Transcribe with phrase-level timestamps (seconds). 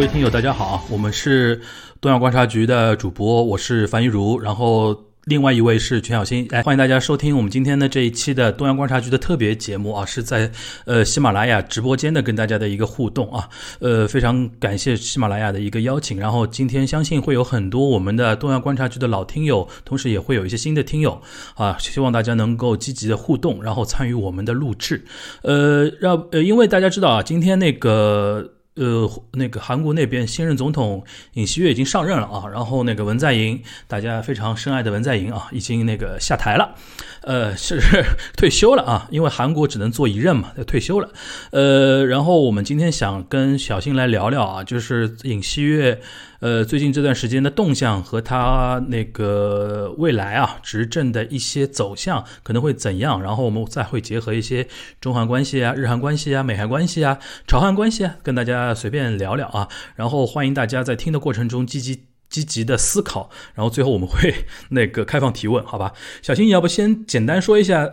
[0.00, 1.60] 各位听友，大家好，我们是
[2.00, 4.98] 东亚观察局的主播，我是樊玉茹，然后。
[5.26, 10.50] 另外一位是全小新，来，欢迎大家收听我们今天的这一期的东阳观察局的特别节目啊，是在
[10.86, 13.46] 呃喜马拉雅直播间的跟大家的一个互动啊，
[13.80, 21.20] 呃，非常感谢喜马拉雅的一个邀请，然后今天相信会有很多我们的东阳观察局的老听友，同时也会有一些新的听友
[21.54, 25.04] 啊，希望大家能够积极的互动，然后参与我们的录制，
[25.42, 28.52] 呃，让呃，因为大家知道啊，今天那个。
[28.80, 36.74] 呃，那个韩国那边新任总统尹锡悦已经上任了啊，然后那个文在寅，大家非常深爱的文在寅啊，已经那个下台了，
[37.22, 37.80] 呃，是
[38.36, 41.10] 退休了啊，因为韩国只能做一任嘛，退休了。
[41.52, 46.00] 呃，然后我们今天想跟小新来聊聊啊，就是尹锡悦。
[46.40, 53.20] 呃，最近这段时间的动向和他那个未来啊，执政的一些走向可能会怎样？
[53.22, 54.66] 然后我们再会结合一些
[55.02, 59.68] 中韩关系啊、日韩关系啊、美韩关系啊、朝韩关系啊，跟大家随便聊聊啊。
[59.96, 64.32] 然后欢迎大家在听的过程中积极积极的思考，然后最后我们会
[64.70, 65.92] 那个开放提问，好吧？
[66.22, 67.86] 小新，你要不先简单说一下，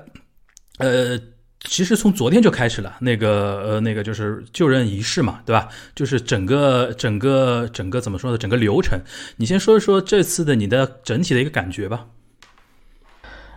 [0.77, 1.19] 呃。
[1.61, 5.67] 其实从昨天就开始了，那个呃，那个就是就任仪式嘛，对吧？
[5.95, 8.37] 就是整个整个整个怎么说呢？
[8.37, 9.01] 整个流程，
[9.37, 12.05] 你先说一说这次的你的整体的一个感觉吧。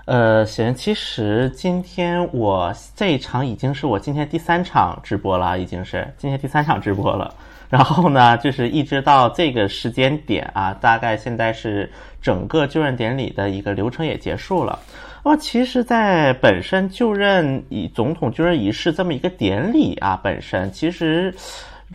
[0.07, 7.35] 呃，行，其实今天我这一场已经是我今天第三场直播了，已经是今天第三场直播了。
[7.71, 11.89] 然后呢，就是一直到这个时间点啊，大概现在是
[12.21, 14.77] 整个就任典礼的一个流程也结束了。
[15.23, 21.33] 那么，其实，在本身就任以总统就任仪式这么一个典礼啊，本身其实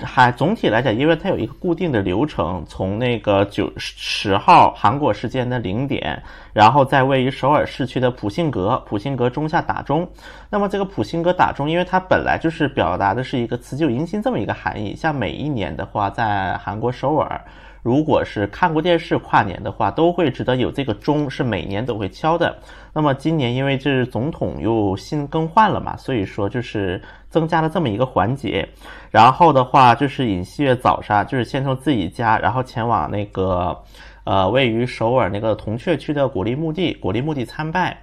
[0.04, 10.06] 还总体来讲，因为它有一个固定的流程，从那个九十号韩国时间的零点，然后在位于首尔市区的普信阁，普信阁中下打钟。
[10.50, 14.94] 那么，这个普信阁打钟，因为它本来就是表达的是一个辞旧迎新这么一个含义。
[14.96, 17.40] 像每一年的话，在韩国首尔。
[17.82, 22.58] 如果是看过电视跨年的话，都会知道有这个钟是每年都会敲的。
[22.96, 28.66] 那么今年因为这是总统又新更换了嘛，所以说就是增加了这么一个环节。
[29.12, 33.78] 然后的话就是尹锡悦早上就是先从自己家，然后前往那个
[34.24, 37.98] 呃位于首尔那个铜雀区的国立墓地，国立墓地参拜。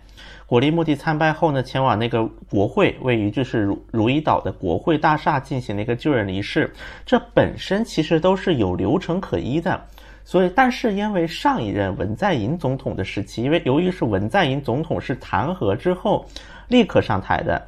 [0.45, 6.71] 国立墓地参拜后呢，前往那个国会，位于就是如如意岛的国会大厦进行了一个就任仪式。
[7.07, 9.81] 这本身其实都是有流程可依的。
[10.25, 16.25] 所以，但是因为上一任文在寅总统的时期，因为由于是文在寅总统是弹劾之后
[16.69, 17.61] 立刻上台的，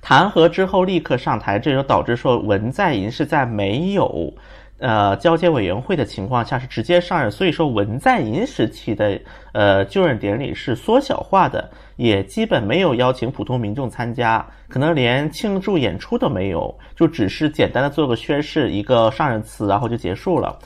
[0.00, 4.32] 弹劾之后立刻上台，这就导致说文在寅是在没有。
[4.80, 9.20] 呃，交接委员会的情况下是直接上任，所以说文在寅时期的
[9.52, 20.56] 呃就任典礼是缩小化的，也基本没有邀请普通民众参加，可能连庆祝演出都没有，就只是简单的做个宣誓，一个上任词，然后就结束了。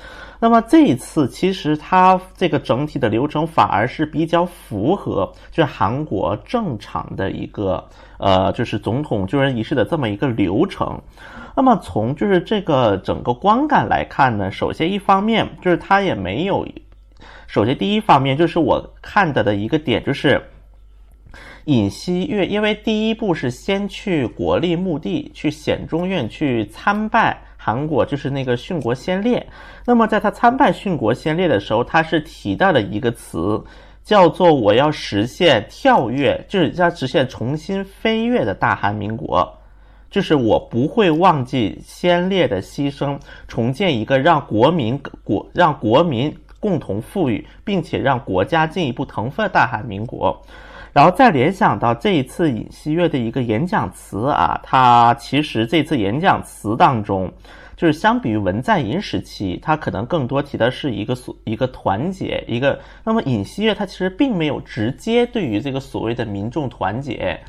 [0.42, 7.88] 那么这一次其实它这个整体的流程反而是比较符合就是韩国正常的一个
[8.19, 11.00] 呃就是总统就任仪式的这么一个流程。
[11.54, 16.66] 那么从就是这个整个观感来看呢，首先一方面就是它也没有，
[17.47, 20.42] 首先第一方面就是我看到的一个点就是，
[21.66, 29.46] 尹锡悦因为第一步是先去国立墓地去显忠院去参拜韩国就是那个殉国先烈，
[29.86, 33.62] 那么在他参拜殉国先烈的时候，他是提到了一个词
[34.02, 39.56] 叫做我要实现跳跃，就是要实现重新飞跃的大韩民国。
[40.10, 50.42] 就是我不会忘记先烈的牺牲，重建一个让国民国让国民共同富裕，并且让国家进一步腾飞的大韩民国。
[50.92, 57.32] 然后再联想到这一次尹锡悦的一个演讲词啊，他其实这次演讲词当中，
[57.76, 67.40] 就是相比于文在寅时期，他可能更多提的是一个所一个团结，一个那么尹锡悦他其实并没有直接对于这个所谓的民众团结。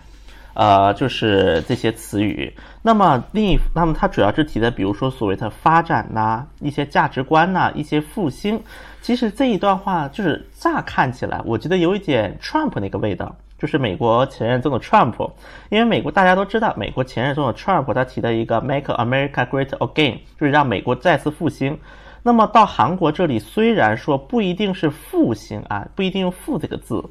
[0.56, 2.53] 呃，就是这些词语。
[2.83, 8.62] 那么另一，那么它主要是提的，比如说所谓的发展呐，一些价值观呐，一些复兴。
[9.01, 15.31] 其实这一段话就是乍看起来，我觉得有一点 Trump 那个味道，就是美国前任总统 Trump。
[15.69, 21.80] 因为美国大家都知道，美国前任总统 Trump 他提的一个 Make America Great Again，就是让美国再次复兴。
[22.24, 27.01] 那么到韩国这里，虽然说不一定是复兴啊，不一定用“复”这个字。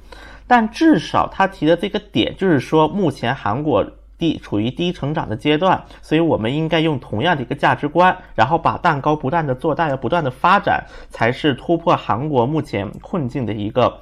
[0.46, 3.82] 但至少他提的这个点就是说，目前韩国
[4.18, 13.98] 低处于低成长的阶段，所以我们应该用同样的一个价值观，然后把蛋糕不断的做大，要不断的发展，才是突破韩国目前困境的一个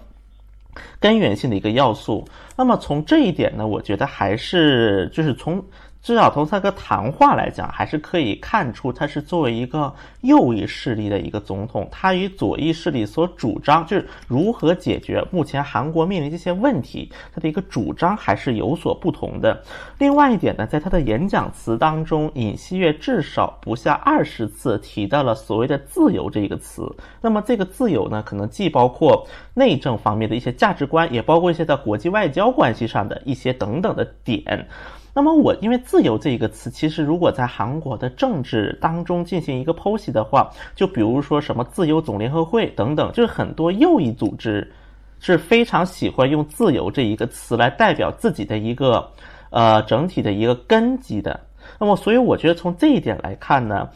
[0.99, 2.27] 根源性的一个要素。
[2.57, 5.65] 那么从这一点呢，我觉得还是就是从
[6.03, 9.93] 至少从他个谈话来讲，还是可以看出他是作为一个
[10.23, 19.63] 右翼势力的一个总统，他与左翼势力所主张就是如何解决目前韩国面临这些问题，他的一个主张还是有所不同的。
[19.99, 26.91] 另外一点呢，在他的演讲词当中，尹锡悦至少不下二十次提到了所谓的自由这个词。
[27.21, 34.67] 那么这个自由呢，可能既包括内政方面的一些价值观，也包括一些在国际外交关系上的一些等等的点。
[35.13, 44.73] 那么我因为“自由”这一个词，其实如果在韩国的政治当中进行一个剖析的话，就比如说什么自由总联合会等等，就是很多右翼组织
[45.19, 49.11] 是非常喜欢用“自由”这一个词来代表自己的一个
[49.51, 51.39] 呃整体的一个根基的。
[51.79, 53.89] 那么，所以我觉得从这一点来看呢，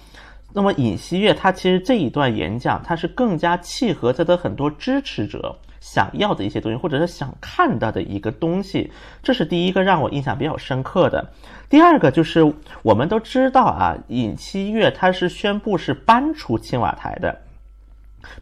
[0.52, 5.56] 那么尹锡悦他其实这一段演讲，他是更加契合他的很多支持者。
[5.84, 8.90] 想要的一些东西，或者是想看到的一个东西，
[9.22, 11.30] 这是第一个让我印象比较深刻的。
[11.68, 17.38] 第二个就是我们都知道啊，尹锡悦他是宣布是搬出青瓦台的，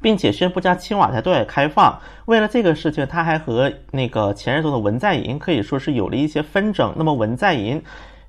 [0.01, 2.01] 并且宣布将青瓦台对外开放。
[2.27, 6.95] 为了这个事情，他还和那个前任总统文在寅可以说是有了一些纷争。
[6.97, 7.83] 那么文在寅。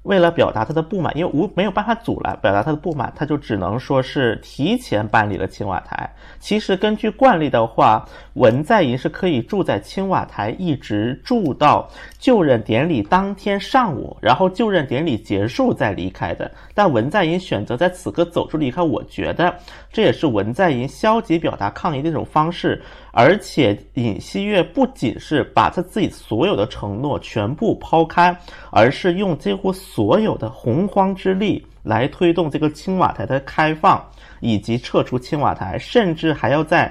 [0.04, 6.10] 为了表达他的不满，因为无没有办法阻拦表达他的不满，他就只能说是提前搬离了青瓦台。
[6.40, 11.90] 其实根据惯例的话，文在寅是可以住在青瓦台一直住到
[12.24, 16.50] 就任典礼当天上午，然后就任典礼结束再离开的。
[16.74, 19.54] 但文在寅选择在此刻走出离开，我觉得
[19.92, 22.82] 这也是文在寅消极表达抗议的一种方式。
[23.12, 28.34] 而且尹锡悦不仅是把他自己所有的承诺全部抛开，
[28.72, 34.02] 而是用几乎所有的洪荒之力来推动这个青瓦台的开放
[34.40, 36.90] 以及撤出青瓦台，甚至还要在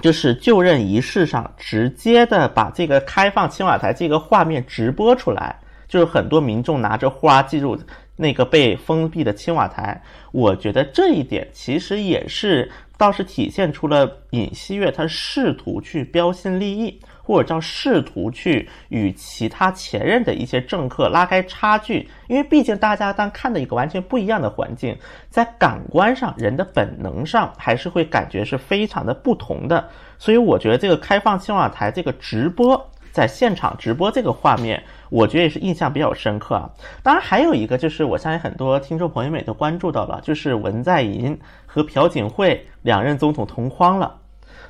[0.00, 5.58] 就是就任仪式上直接的把这个开放青瓦台这个画面直播出来，
[5.88, 7.78] 就是很多民众拿着花进入
[8.16, 10.02] 那个被封闭的青瓦台。
[10.32, 12.70] 我觉得这一点其实也是。
[12.98, 22.08] 倒是体现出了尹锡悦他试图去标新立异，或者叫试图去与其他前任的一些政客拉开差距。
[22.26, 24.96] 因为毕竟大家当看到一个完全不一样的环境，
[25.28, 29.86] 在感官上、人的本能上，还是会感觉是非常的不同的。
[30.16, 34.82] 所以我觉得这个开放青瓦台这个直播，在现场直播这个画面。
[35.10, 36.70] 我觉得也是印象比较深刻啊。
[37.02, 44.16] 当然，还有一个就是，我相信很多听众朋友们也都关注到了，就是文在寅和朴槿惠两任总统同框了。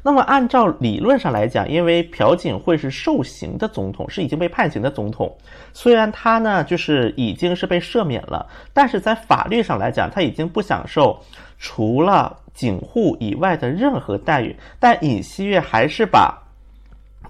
[0.03, 5.37] 那么，按照理论上来讲，因为朴槿惠是受刑的总统，是已经被判刑的总统，
[5.73, 11.19] 虽然他呢就是已经是被赦免了，但是在法律上来讲，他已经不享受
[11.59, 14.57] 除了警护以外的任何待遇。
[14.79, 16.48] 但尹锡悦还是把。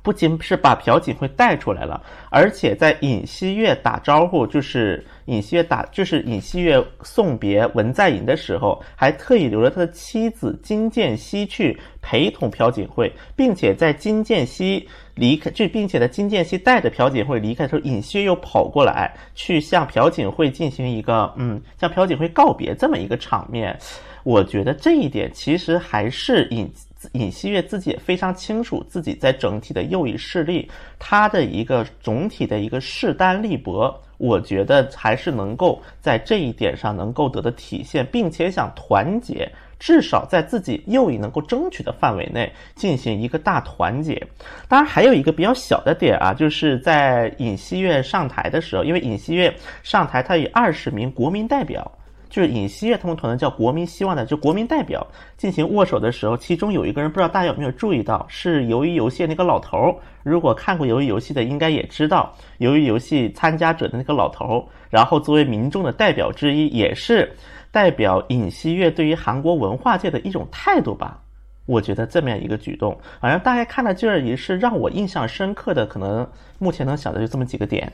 [0.08, 23.78] 不仅是把朴槿惠带出来了，而且在尹锡悦打招呼，就是尹锡悦打，就是尹锡悦送别文在寅的时候，还特意留了他的妻子金建熙去陪同朴槿惠，并且在金建熙离开，就并且在金建熙带着朴槿惠离开的时候，尹锡悦又跑过来去向朴槿惠进行一个嗯，向朴槿惠告别这么一个场面。
[24.24, 26.66] 我觉得这一点其实还是尹。
[27.12, 44.20] 尹锡悦自己也非常清楚，自己在整体的右翼势力，他的一个总体的一个势单力薄，我觉得还是能够在这一点上能够得到体现，并且想团结，至少在自己右翼能够争取的范围内进行一个大团结。
[44.66, 51.88] 当然，还有一个比较小的点啊，就是在尹锡悦上台的时候，因为尹锡悦上台，他与二十名国民代表。
[52.28, 55.06] 就是尹锡悦他们团队叫国民希望的，就国民代表
[55.36, 59.94] 进行握手的时候，其中有一个人不知道大家有没有注意到，是鱿鱼游戏那个老头儿。
[60.22, 64.64] 如果看过鱿鱼游戏的，应该也知道鱿鱼游戏参加者的那个老头儿。
[64.90, 67.30] 然后作为民众的代表之一，也是
[67.70, 71.20] 代表尹锡悦对于韩国文化界的一种态度吧。
[71.66, 76.26] 我觉得这么样一个举动，反正大概看到这儿也是让我印象深刻的，可能
[76.58, 77.92] 目前能想的就这么几个点。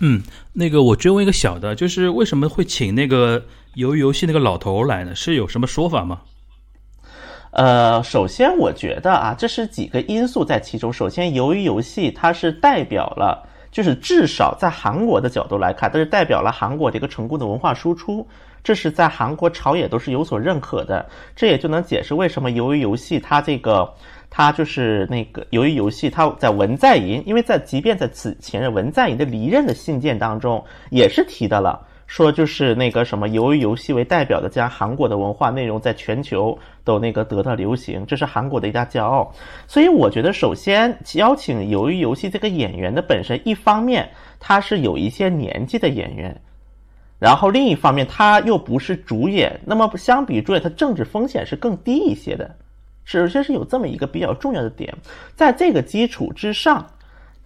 [0.00, 0.22] 嗯，
[0.52, 3.44] 那个我追问一个小的，就是为什么会请那个
[3.76, 5.14] 鱿鱼游戏那个老头来呢？
[5.14, 6.20] 是有什么说法吗？
[7.52, 10.92] 呃，首先我觉得啊，这是几个因素在其中。
[10.92, 18.26] 首先，鱿鱼游戏它是代表了，就是至少在韩国的角度来看，它是代表了韩国的一个成功的文化输出，
[18.64, 21.08] 这是在韩国朝野都是有所认可的。
[21.36, 23.94] 这也就能解释为什么鱿鱼游戏它这个。
[24.36, 39.32] 他就是那个由于游戏，他在文在寅，因为在即便在此前任文在寅的离任的信件当中，也是提到了说就是那个什么鱿鱼游戏为代表的，将韩国的文化内容在全球都那个得到流行，这是韩国的一大骄傲。
[39.68, 44.10] 所以我觉得，首先邀请鱿鱼游戏这个演员的本身，一方面
[44.40, 46.36] 他是有一些年纪的演员，
[47.20, 52.56] 然后另一方面他又不是主演，那么相比主演，他政治风险是更低一些的。
[53.04, 54.94] 首先是有这么一个比较重要的点，
[55.34, 56.86] 在这个基础之上。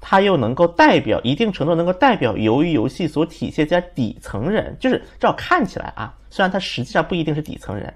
[0.00, 7.93] 它又能够代表一定程度，能够代表鱿鱼游戏所体现在底层人，就是至少看起来啊，虽然它实际上不一定是底层人，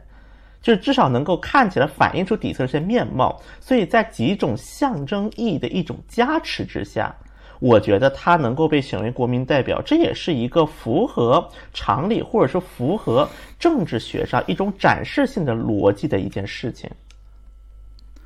[0.61, 3.41] 就是至少能够看起来反映出底层人面貌。
[3.61, 7.15] 所以在几种象征意义的一种加持之下，
[7.61, 13.29] 我觉得他能够被选为国民代表，这也是一个符合常理或者说符合
[13.61, 16.91] 政治学上一种展示性的逻辑的一件事情。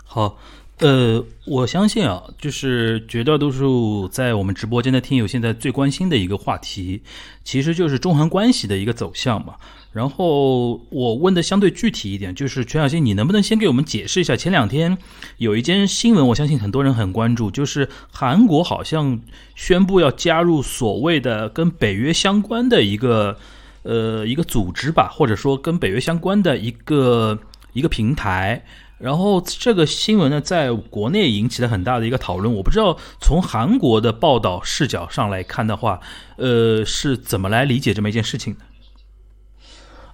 [0.07, 0.39] 好。
[0.79, 7.01] 呃，我相信啊，就是绝大多数在我们直播间的听友现在最关心的一个话题，
[7.43, 9.55] 其实就是中韩关系的一个走向嘛。
[9.93, 14.37] 然后我问的相对具体一点，就是全小新，你能不能先给我们解释一下？
[14.37, 14.99] 前两天
[15.39, 19.19] 有一件新闻，我相信很多人很关注，就是韩国好像
[19.55, 23.39] 宣布要加入所谓的跟北约相关的一个
[23.83, 27.39] 呃一个组织吧，或者说跟北约相关的一个
[27.73, 28.63] 一个平台。
[28.99, 32.55] 然后这个新闻呢，在国内引起了很大的一个讨论。
[32.55, 36.01] 我不知道从韩国的报道视角上来看的话，
[36.37, 38.61] 呃，是怎么来理解这么一件事情的？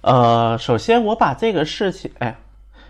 [0.01, 2.37] 呃，首先我把这个事情，哎，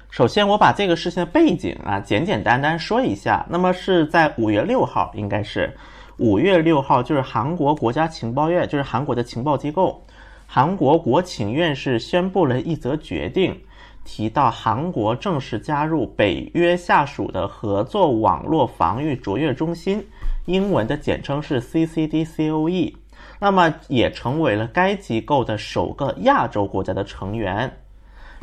[0.09, 3.45] 首先我把这个事情的背景啊，简简单单说一下。
[3.47, 5.77] 那么是在五月六号，应该是
[6.17, 10.03] 五月六号，就是韩国国家情报院，就是韩国的情报机构，
[10.47, 13.61] 韩国国情院是宣布了一则决定。
[14.03, 20.05] 提到韩国正式加入北约下属的合作网络防御卓越中心，
[20.45, 22.93] 英文的简称是 CCDCOE，
[23.39, 27.71] 那么也成为了该机构的首个亚洲国家的成员。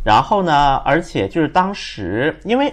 [0.03, 2.73] 然后呢，而且就是当时，因为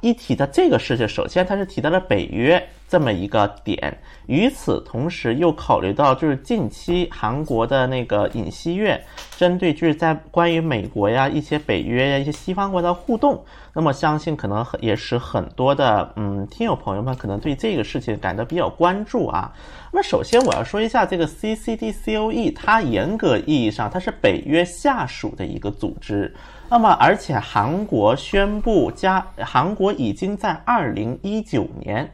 [0.00, 2.68] 一提到这个事情，首先他是提到了北约。
[2.94, 9.04] 这么一个点，与此同时又考虑到，就是近期韩国的那个尹锡悦，
[9.36, 19.52] 针对就是在关于美国呀、一些北约呀、一些西方国家互动，那么相信可能也是很多的嗯听友朋友们可能对这个事情感到比较关注啊。
[19.90, 26.32] 那么首先我要说一下这个 CCDCOE，它严格意义上它是北约下属的一个组织，
[26.70, 32.08] 那么而且韩国宣布加，韩国已经在二零一九年。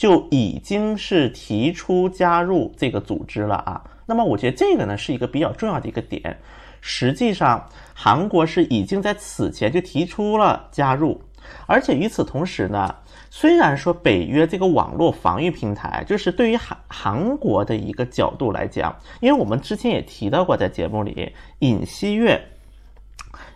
[0.00, 3.84] 就已经是提出加入这个组织了啊。
[4.06, 6.38] 那么我觉得这个呢是一个比较重要的一个点。
[6.80, 11.20] 实际上，韩国是已经在此前就提出了加入，
[11.66, 12.94] 而且与此同时呢，
[13.28, 22.42] 虽然说北约这个网络防御平台，就是对于韩韩国的一个角度来讲，因为我们之前也提到过，在节目里，尹锡悦。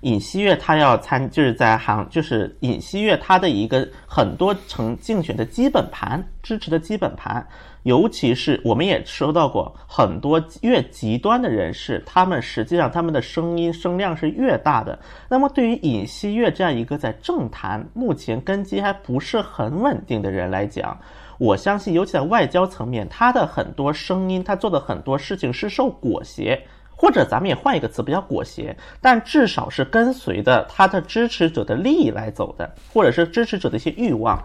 [0.05, 7.47] 尹锡悦他要参，就是在韩，就是尹锡悦他的一个很多成竞选的基本盘支持的基本盘，
[7.85, 14.99] 尤其是我们也收到过很多越极端的人士，他们实际上他们的声音声量是越大的。
[15.31, 21.01] 那么对于尹锡悦这样一个在政坛目前根基还不是很稳定的人来讲，
[21.39, 26.63] 我相信尤其在外交层面，他的很多声音，他做的很多事情是受裹挟。
[27.05, 34.43] 或者咱们也换一个词，不叫裹挟，但至少是跟随的他的支持者的利益来走的，或者是支持者的一些欲望。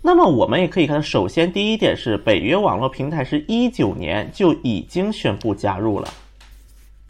[0.00, 6.08] 那么我们也可以看到，首先第一点是北约网络平台是一九年就已经宣布加入了，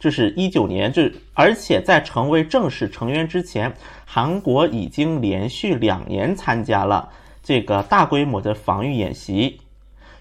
[0.00, 3.72] 就是一九年，就而且在成为正式成员之前，
[4.04, 7.08] 韩国已经连续两年参加了
[7.40, 9.60] 这个大规模的防御演习。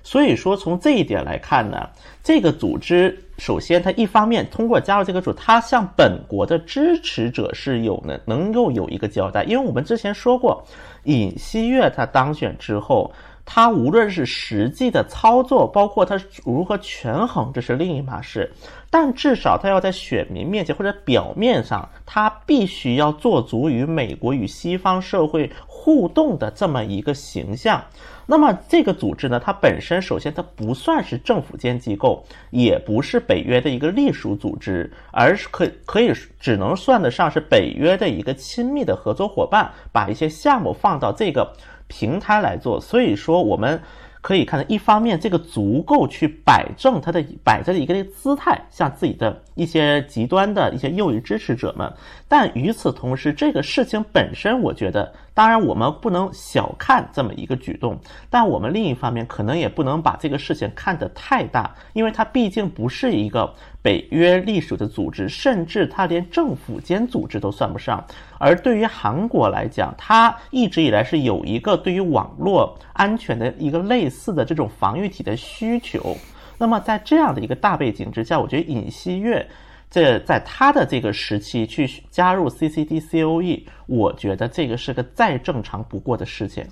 [0.04, 1.90] 所以说，从这一点来看呢，
[2.24, 9.44] 这个组织首先它一方面通过加入这个组，它向本国的支持者是有能能够有一个交代。
[9.46, 10.64] 因为我们之前说过，
[11.06, 13.12] 尹锡悦他当选之后，
[13.44, 18.54] 他无论是实际的操作，包括他如何权衡，这是另一码事。
[18.92, 27.84] 但至少他要在选民面前或者表面上，他必须要做足与美国与西方社会互动的这么一个形象。
[28.32, 41.54] 那么这个组织呢，它本身首先它不算是政府间机构，也不是北约的一个隶属组织，而是可可以只能算得上是北约的一个亲密的合作伙伴，把一些项目放到这个
[41.90, 42.80] 平台来做。
[42.80, 43.82] 所以说，我们
[44.22, 51.92] 可以看到，一方面这个足够去摆正他的摆着的一个姿态，像自己的一些极端的一些右翼支持者们。
[52.32, 68.02] 但与此同时，这个事情本身，我觉得，当然我们不能小看这么一个举动，但我们另一方面可能也不能把这个事情看得太大，因为它毕竟不是一个北约隶属的组织，甚至它连政府间组织都算不上。
[68.40, 76.16] 而对于韩国来讲，它一直以来是有一个对于网络安全的一个类似的这种防御体的需求。
[76.58, 79.46] 那么在这样的一个大背景之下，我觉得尹锡悦
[79.92, 86.66] 这在他的这个时期去加入 CCD COE，我觉得这个是个再正常不过的事情。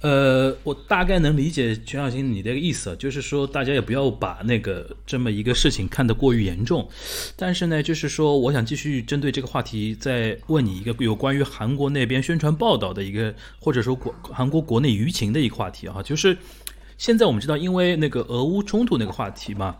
[0.00, 6.88] 呃，我大概能理解全小新你的意思，就是说大家也不要把那个这么一个事情看得过于严重。
[7.36, 16.36] 但是呢，就是说我想继续针对这个话题再问你一个有关于韩国那边宣传报道的一个，或者说国韩国国内舆情的一个话题啊，就是
[16.96, 19.76] 现在我们知道，因为那个俄乌冲突那个话题嘛。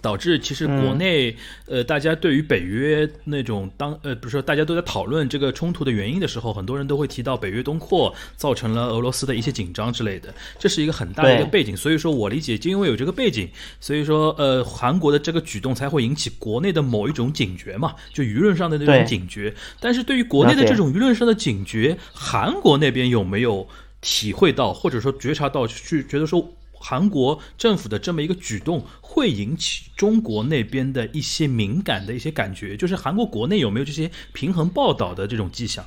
[0.00, 11.76] 导致其实国内呃，大家对于北约那种当呃，不是说大家都在讨论这个冲突的原因的时候，很多人都会提到北约东扩造成了俄罗斯的一些紧张之类的，这是一个很大的一个背景。
[11.76, 13.48] 所以说我理解，就因为有这个背景，
[13.80, 19.54] 所以说呃，韩国的这个举动才会引起国内的某一种警觉嘛，就舆论上的那种警觉。
[19.80, 23.68] 但是对于国内的这种舆论上的警觉，韩国那边有没有
[24.00, 26.56] 体会到，或者说觉察到，去觉得说？
[26.82, 35.84] 韩国政府的这么一个举动，会引起中国那边的一些敏感的一些感觉，就是韩国国内有没有这些平衡报道的这种迹象？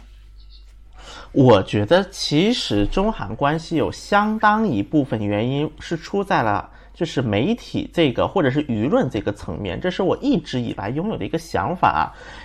[1.31, 6.69] 我觉得，其实中韩关系有相当一部分原因是出在了。
[6.93, 12.03] 就是媒体这个，或者是舆论这个层面，这是我一直以来拥有的一个想法啊。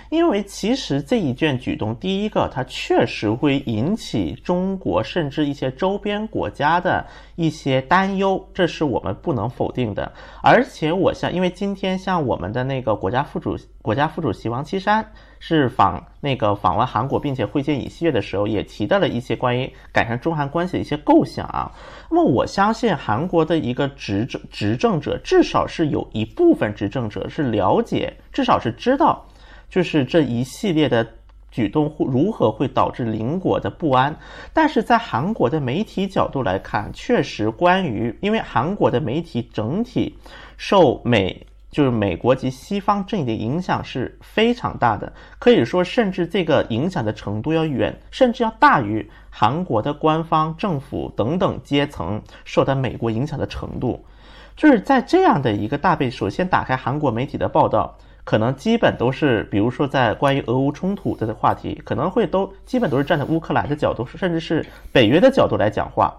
[0.09, 10.11] 因为其实这一卷举动，第一个，它确实会引起中国甚至一些周边国家的一些担忧，这是我们不能否定的。
[10.41, 15.05] 而且我像，因为今天像我们的那个国家副主国家副主席王岐山。
[15.39, 21.71] 是访那个访问韩国，并且会见尹锡悦的时候，也提到了一些关于改善中韩关系的一些构想啊。
[22.11, 29.25] 那么我相信韩国的一个执政执政者，至少是有一部分执政者是了解，至少是知道，
[29.69, 31.07] 就是这一系列的
[31.49, 34.15] 举动会如何会导致邻国的不安。
[34.53, 40.15] 但是在韩国的媒体角度来看，确实关于因为韩国的媒体整体
[40.57, 41.45] 受美。
[41.71, 54.03] 就是美国及西方阵营的影响是非常大的，可以说甚至这个影响的程度要远，甚至要大于韩国的官方、政府等等阶层受到美国影响的程度。
[54.55, 66.13] 就是在这样的一个大背，首先打开韩国媒体的报道，可能基本都是，比如说在关于俄乌冲突的话题，可能会都基本都是站在乌克兰的角度，甚至是北约的角度来讲话，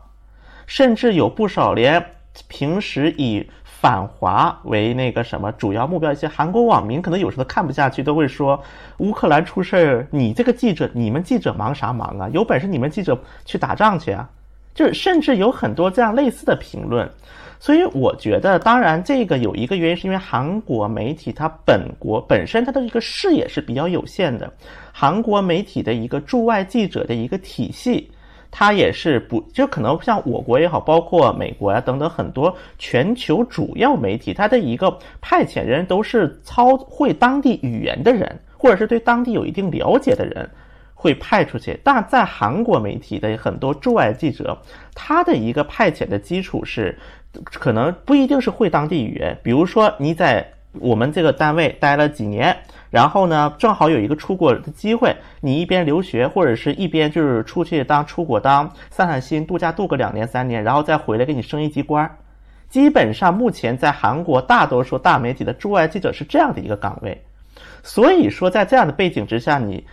[0.67, 2.07] 甚至有不少连
[2.47, 3.51] 平时以。
[3.81, 8.63] 反华为那个什么主要目标，一些韩国网民可能有时候看不下去，都会说
[8.99, 12.29] 乌克兰出事儿，你这个记者，你们记者忙啥忙啊？
[12.29, 14.29] 有本事你们记者去打仗去啊！
[14.75, 17.11] 就是甚至有很多这样类似的评论。
[17.59, 24.53] 所以我觉得，当然这个有一个原因，是因为韩国媒体它本国本身它的一个视野是比较有限的，
[24.93, 28.11] 韩国媒体的一个驻外记者的一个体系。
[28.51, 40.51] 它也是不就可能像我国也好，包括美国呀等等很多全球主要媒体，它的一个派遣人都是操会当地语言的人，或者是对当地有一定了解的人
[40.95, 41.79] 会派出去。
[41.85, 44.59] 但在韩国媒体的很多驻外记者，
[44.95, 46.99] 他的一个派遣的基础是，
[47.45, 50.45] 可能不一定是会当地语言，比如说你在
[50.81, 52.57] 我们这个单位待了几年。
[52.91, 62.11] 然后呢，正好有一个出国的机会，你一边留学，或者是一边就是出去当出国当散散心、度假度个两年三年，然后再回来给你升一级官。
[62.69, 67.21] 基本上目前在韩国大多数大媒体的驻外记者是这样的一个岗位。
[67.83, 69.87] 所以说，在这样的背景之下，你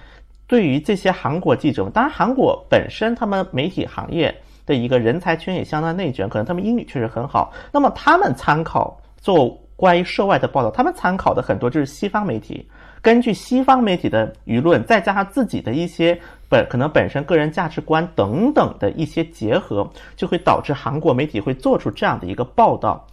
[0.47, 7.53] 对于这些韩国记者，当然韩国本身他们媒体行业的一个人才圈也相当内卷，可能他们英语确实很好。
[7.71, 12.67] 那么他们参考做关于涉外的报道，他们参考的很多就是西方媒体。
[13.01, 23.05] 根据西方媒体的舆论，再加上自己的一些本可能本身个人价值观等等的一些结合，就会导致韩国媒体会做出这样的一个报道。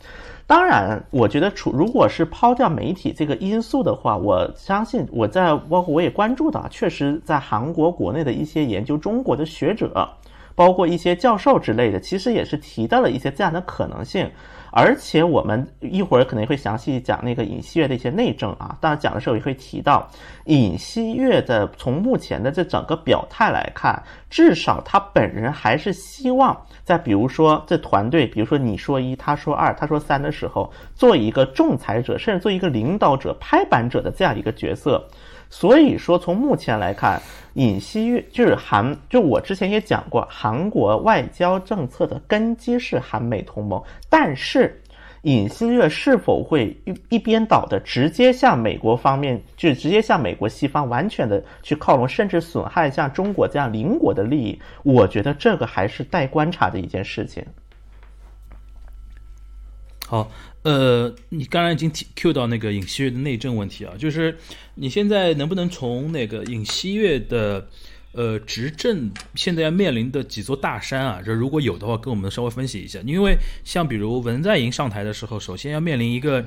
[0.46, 10.06] 当然，我觉得，除如果是抛掉媒体这个因素的话，我相信我在包括我也关注到，确实在韩国国内的一些研究中国的学者，
[10.54, 14.30] 包括一些教授之类的，其实也是提到了一些这样的可能性。
[14.76, 20.10] 而且我们一会儿可能会详细讲那个尹锡悦的一些内政啊，当然讲的时候也会提到
[20.46, 35.06] 尹锡悦的从目前的这整个表态来看，至少他本人还是希望在比如说这团队，比如说你说一，他说二，他说三的时候，做一个仲裁者，甚至做一个领导者、拍板者的这样一个角色。
[35.50, 37.20] 所以说，从目前来看，
[37.54, 43.80] 尹锡悦就是韩，就我之前也讲过，韩国外交政策的根基是韩美同盟。
[44.08, 44.82] 但是，
[45.22, 54.60] 尹锡悦是否会一一边倒的直接向美国方面，就直接向美国西方完全的去靠拢，甚至损害像中国这样邻国的利益？
[54.82, 57.44] 我觉得这个还是待观察的一件事情。
[60.06, 60.28] 好。
[60.64, 64.38] 呃，你刚才已经提 Q 到那个尹锡悦的内政问题啊，就是
[64.76, 67.68] 你现在能不能从那个尹锡悦的
[68.12, 72.98] 呃执政现在要面临的几座大山啊，这如果有的话，跟我们稍微分析一下。
[73.04, 76.42] 因为像比如文在寅上台的时候，首先要面临一个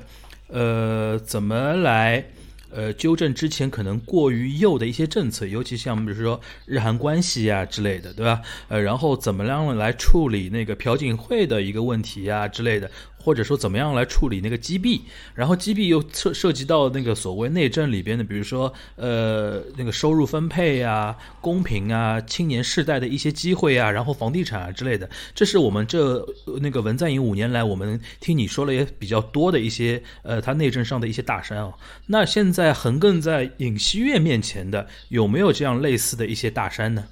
[0.48, 2.26] 呃怎么来
[2.72, 8.42] 呃纠正之前可能过于右的一些政策，尤其像比如说日韩关系啊之类的，对吧？
[8.68, 12.90] 呃，然后怎么样来处理那个朴槿惠的一个问题啊之类的。
[13.18, 15.02] 或者说怎么样来处理那个击毙，
[15.36, 26.26] 然后击毙又涉涉及到那个所谓内政里边的，比如说呃那个收入分配啊、公平啊、青年世代的一些机会啊，然后房地产啊之类的，这是我们这
[26.62, 31.74] 那个文在寅五年来我们听你说了也比较多的一些呃他内政上的一些大山哦。
[32.06, 37.04] 那现在横亘在尹锡悦面前的有没有这样类似的一些大山呢？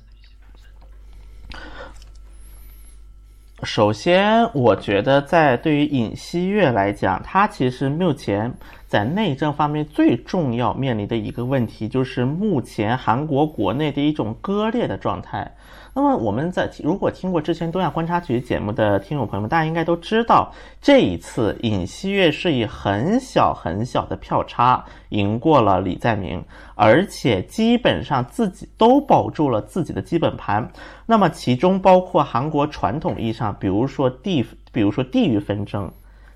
[3.63, 8.53] 首先，我觉得在对于尹锡悦来讲，他其实目前
[8.85, 15.49] 在内政方面最重要面临的一个问题，就是目前韩国国内的一种割裂的状态。
[15.97, 26.43] 那么我们在如果听过之前东亚观察局节目的听众朋友们，大家应该都知道，这一次尹锡悦是以很小很小的票差赢过了李在明，
[26.75, 30.69] 而且基本上自己都保住了自己的基本盘。
[31.05, 35.89] 那么其中包括韩国传统意义上，比如说地，比如说地域纷争，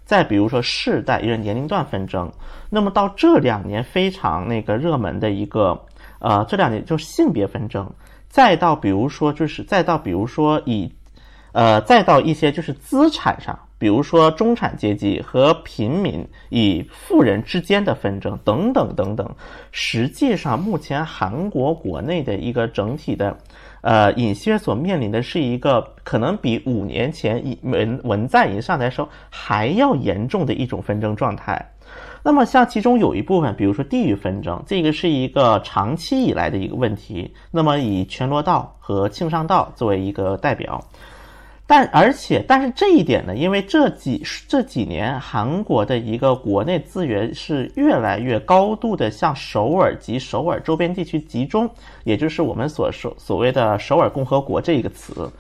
[0.06, 2.32] 再比如说世代，也是年龄段纷争。
[2.70, 5.78] 那么到这两年非常那个热门的一个，
[6.20, 7.92] 呃，这两年就是性别纷争。
[8.30, 10.90] 再到比如说，就是再到比如说以，
[11.52, 19.28] 呃，再到一些就是资产上，比如说中产阶级和平民以富人之间的纷争等等等等。
[19.72, 23.36] 实际上，目前韩国国内的一个整体的，
[23.82, 31.74] 呃，尹锡悦所面临的是一个可能比五年前文文在寅上台时候还要严重的一种纷争状态。
[32.22, 37.34] 那么，像其中有一部分，比如说地域纷争，这个是一个长期以来的一个问题。
[37.50, 40.84] 那么，以全罗道和庆尚道作为一个代表，
[41.66, 51.70] 但而且，但是这一点呢，因为这几这几年韩国的一个国内资源是越来越高度的向首尔及首尔周边地区集中，
[52.04, 55.32] 也就是我们所说所谓的首尔共和国这一个词。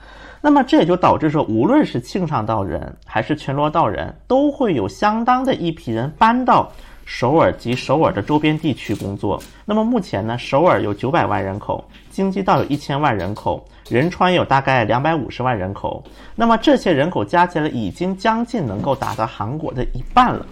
[0.42, 6.72] 那么这也就导致说，无论是庆尚道人还是全罗道人，都会有相当的一批人搬到
[7.06, 9.42] 首尔及首尔的周边地区工作。
[9.66, 16.02] 那么目前呢，首尔有九百万人口，京畿道有一千万人口，仁川有大概两百五十万人口。
[16.36, 20.46] 那么这些人口加起来已经将近能够达到韩国的一半了。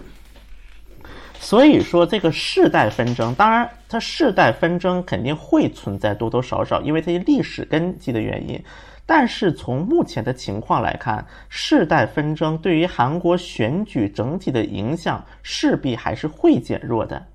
[1.40, 8.60] 所以说，这个世代纷争，当然它世代纷争肯定会存在多多少少，因为这些历史根基的原因。
[9.10, 17.26] 但是从目前的情况来看，世代纷争对于韩国选举整体的影响势必还是会减弱的，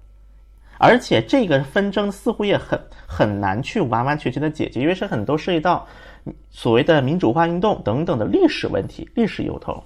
[0.77, 5.87] 而且这个纷争似乎也很很难去完完全全的解决，因为是很多涉及到
[6.51, 9.83] 所谓的民主化运动等等的历史问题、历史由头。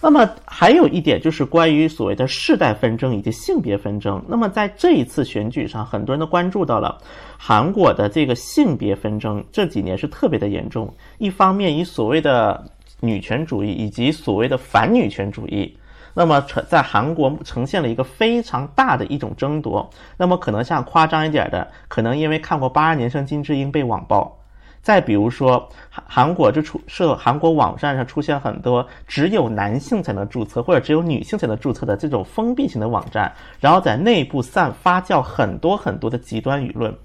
[0.00, 4.22] 那么还有一点就是关于所谓的世代纷争以及性别纷争。
[4.28, 6.96] 那么在这一次选举上，很多人都关注到了
[7.38, 10.92] 韩国的这个性别纷争，这几年是特别的严重。
[11.18, 12.62] 一方面以所谓的
[13.00, 15.76] 女权主义以及所谓的反女权主义，
[16.14, 19.88] 那么呈在韩国呈现了一个非常大的一种争夺。
[20.16, 24.38] 那么可能像夸张一点的，可能因为看过《八二年生金智英》被网暴。
[24.86, 36.96] 再比如说，韩韩国就出设韩国网站上出现很多只有男性才能注册或者只有女性才能注册的这种封闭型的网站，然后在内部散发酵很多很多的极端舆论。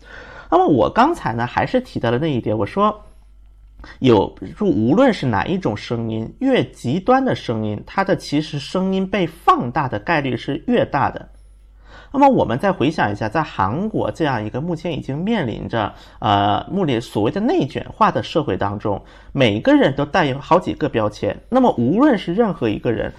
[0.51, 3.03] 那么我刚才呢还是提到了那一点，我说
[3.97, 11.27] 有就无论是哪一种声音，越极端的声音，它的其实声音被放大的概率是越大的。
[12.13, 21.35] 那么我们再回想一下，在韩国这样一个目前已经面临着呃目前所谓的内卷化的社会当中，每个人都带有好几个标签。
[21.47, 23.13] 那么无论是任何一个人，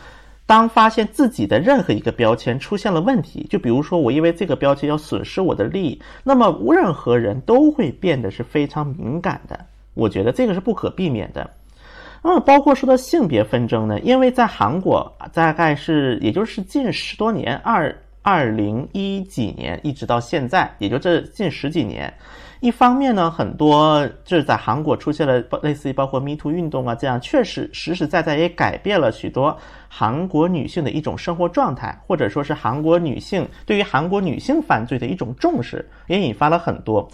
[0.44, 9.58] 当发现自己的任何一个标签出现了问题，就比如说我因为这个标签要损失我的利益，那么任何人都会变得是非常敏感的。
[9.94, 11.48] 我觉得这个是不可避免的。
[12.22, 17.96] 那么包括说到性别纷争呢，因为在韩国大概是也就是近十多年二。
[18.22, 22.12] 二零一几年一直到现在，也就这近十几年，
[22.60, 29.58] 一方面呢，很多就是在韩国出现了类似于包括 Me Too 运动啊，这样确实实实在在也改变了许多
[29.88, 37.08] 韩国女性的一种生活状态，或者说是韩国女性对于韩国女性犯罪的一种重视，也引发了很多。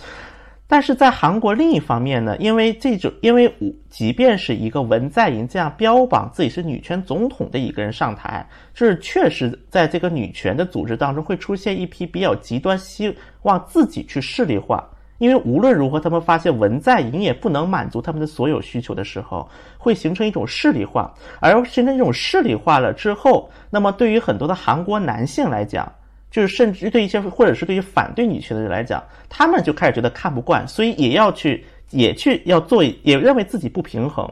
[0.71, 3.51] 但是在韩国另一方面呢，因为这种，因为
[3.89, 14.87] 即便是一个文在寅这样标榜自己是女权总统的一个人上台，就是确实在这个女权的组织当中会出现一批比较极端，希望自己去势力化。
[15.17, 21.13] 因为无论如何，他们发现文在寅也不能满足他们的所有需求的时候，会形成一种势力化。
[21.41, 25.91] 而形成这种势力化了之后，那么对于很多的韩国男性来讲，
[26.31, 34.31] 就是甚至对一些或者是对于反对女权的人来讲，他们就开始觉得看不惯，所以也要去也去要做，也认为自己不平衡。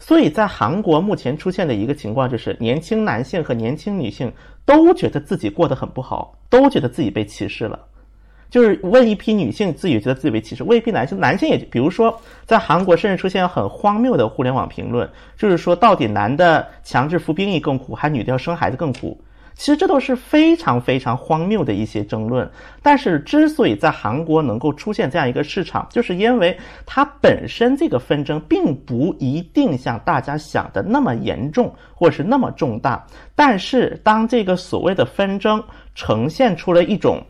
[0.00, 4.32] 所以在韩国目前出现的一个情况就是，年轻男性和年轻女性
[4.64, 7.78] 都觉得自己过得很不好，都觉得自己被歧视了。
[8.48, 15.06] 就是问一批女性，自己觉得自己被歧视；问一批男性，男性也比如说在韩国甚至出现很荒谬的互联网评论，
[15.36, 19.20] 就是说到底男的强制服兵役更苦，还女的要生孩子更苦？
[19.58, 22.48] 其实这都是非常非常荒谬的一些争论，
[22.80, 33.04] 但是之所以在韩国能够出现这样一个市场，就是因为它本身这个纷争并不一定像大家想的那么严重，或是那么重大。
[33.34, 35.60] 但是当这个所谓的纷争
[35.96, 37.20] 呈现出了一种，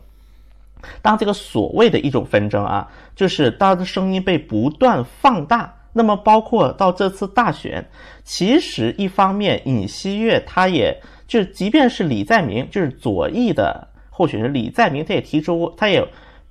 [1.01, 7.83] 当这个所谓的一种纷争啊，就是当的声音被不断放大，那么包括到这次大选，
[8.23, 10.95] 其实一方面尹锡悦他也。
[11.29, 16.03] 就即便是李在明，就是左翼的候选人李在明，他也提出，他也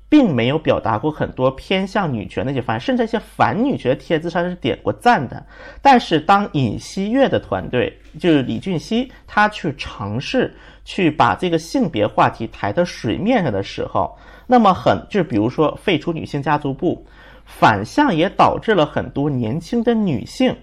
[0.09, 5.45] 并没有表达过很多偏向女权的一些反，甚至一些反女权的帖子上是点过赞的。
[5.83, 17.05] 但是当尹锡悦的团队，就是李俊熙，他去尝试去把这个性别话题抬到水面上的时候，那么很就比如说废除女性家族部，
[17.45, 20.57] 反向也导致了很多年轻的女性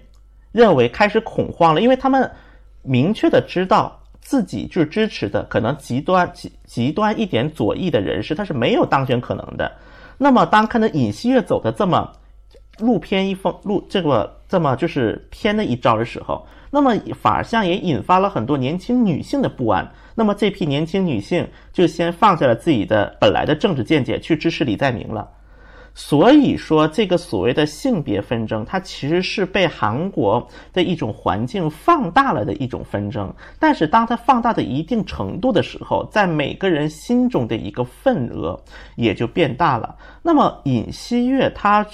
[0.52, 2.28] 认为开始恐慌了，因为他们
[2.80, 4.00] 明确的知道。
[4.26, 9.70] 自己就支持的，可能极端极极端一点左翼的人士，他是没有当选可能的。
[10.18, 12.10] 那么，当看到尹锡悦走的这么
[12.80, 19.88] 路偏一风路这个这么就是偏的一招的时候，那么反而像也引发了很多年轻女性的不安。
[20.16, 25.30] 那么这批年轻女性就先放下了自己的本来的政治见解，去支持李在明了。
[25.98, 33.32] 所以说，这个所谓的性别纷争，它其实是被韩国的一种环境放大了的一种纷争。
[33.58, 38.60] 但是，当它放大的一定程度的时候，在每个人心中的一个份额
[38.96, 39.96] 也就变大了。
[40.22, 41.86] 那么，尹锡悦他，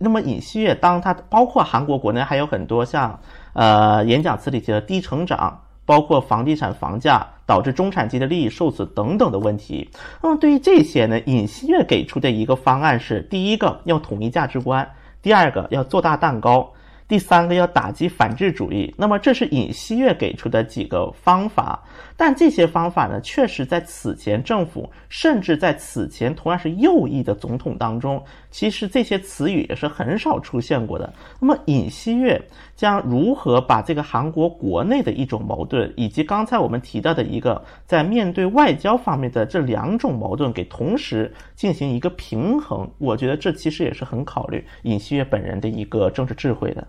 [0.00, 3.18] 那么尹锡悦，当他包括韩国国内还有很多像，
[3.54, 5.62] 呃，演讲词里提的低成长。
[5.86, 9.88] 包括房地产房价导致中产阶级的利益受损等等的问题。
[10.20, 14.86] 那么对于这些呢，尹锡悦给出的一个方案是：第一个要统一价值观，
[15.22, 16.70] 第二个要做大蛋糕。
[17.08, 21.80] 第三个要打击反智主义，那么这是尹锡悦给出的几个方法，
[22.16, 31.12] 但这些方法呢，确实在此前政府，甚至在此前同样是右翼的总统当中，其实这些词语也是很少出现过的。
[31.40, 32.40] 那么尹锡悦
[32.74, 42.90] 将如何把这个韩国国内的一种矛盾，以及刚才我们提到的一个在面对外交方面的这两种矛盾给同时进行一个平衡？
[42.96, 46.86] 我觉得这其实也是很考虑尹锡悦本人的一个政治智慧的。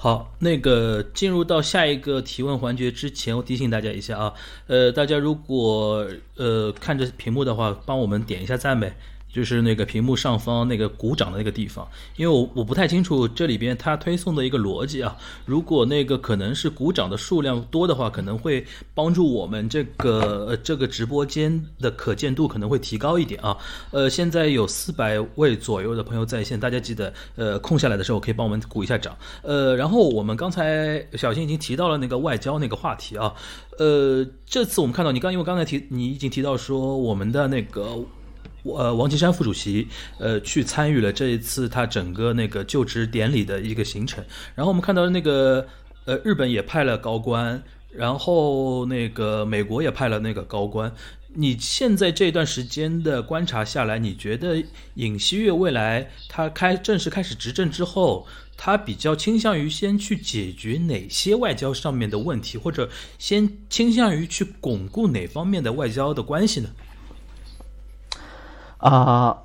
[0.00, 4.32] 好，那个进入到下一个提问环节之前，我提醒大家一下啊，
[4.68, 6.06] 呃，大家如果
[6.36, 8.96] 呃看着屏幕的话，帮我们点一下赞呗。
[9.32, 11.86] 就是那个屏幕上方那个鼓掌的那个地方，
[12.16, 15.16] 因为我我不太清楚这里边它推送的一个逻辑啊。
[15.44, 18.64] 如果那个可能是鼓掌的数量多的话，可能会
[18.94, 23.56] 帮助我们这个呃这个直播间的可见度可能会提高一点啊。
[23.90, 29.16] 呃，现在有四百位左右的朋友在线，大家记得呃空下来的时候可以帮我们鼓一下掌。
[29.42, 33.34] 呃，然后我们刚才小新已经提到了那个外交那个话题啊。
[33.78, 38.04] 呃，这次我们看到你刚因为刚才提你已经提到说我们的那个。
[38.76, 44.24] 呃，王岐山副主席，呃，去参与了这一次他整个那个就职典礼的一个行程。
[44.54, 45.66] 然后我们看到那个，
[46.04, 50.92] 呃，日本也派了高官，然后那个美国也派了那个高官。
[51.34, 58.26] 你现在这段时间的观察下来，你觉得尹锡悦未来他开正式开始执政之后，
[58.56, 66.70] 他比较倾向于先去解决哪些外交上面的问题，或者先倾向于去巩固哪方面的外交的关系呢？
[68.78, 69.44] 啊。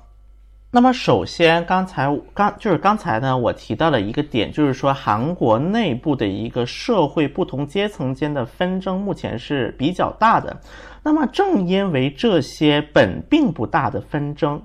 [0.70, 10.60] 那么首先，刚才刚就是刚才呢，我提到了一个点，就是说韩国内部的一个社会不同阶层间的纷争目前是比较大的。
[11.04, 14.60] 那么正因为这些本并不大的纷争，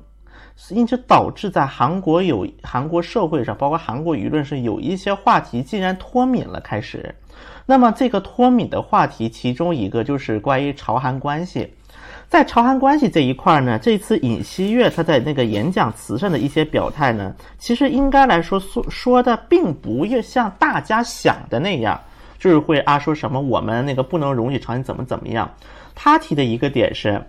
[0.71, 6.59] 因此导致在韩国有韩国社会上，包括韩国舆论上有一些话题竟然脱敏了。
[6.59, 7.13] 开始，
[7.67, 11.71] 那么这个脱敏的话题，其中一个就是关于朝韩关系。
[12.29, 21.99] 在朝韩关系这一块呢，这次尹锡悦他在那个演讲词上的一些表态呢，其实应该来说说说的并不像大家想的那样，
[22.37, 25.51] 就是会啊说什么我们那个不能容许朝鲜怎么怎么样。
[25.95, 27.19] 他提的一个点是，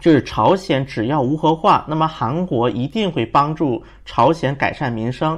[0.00, 5.36] 就是朝鲜只要无核化，那么韩国一定会帮助朝鲜改善民生。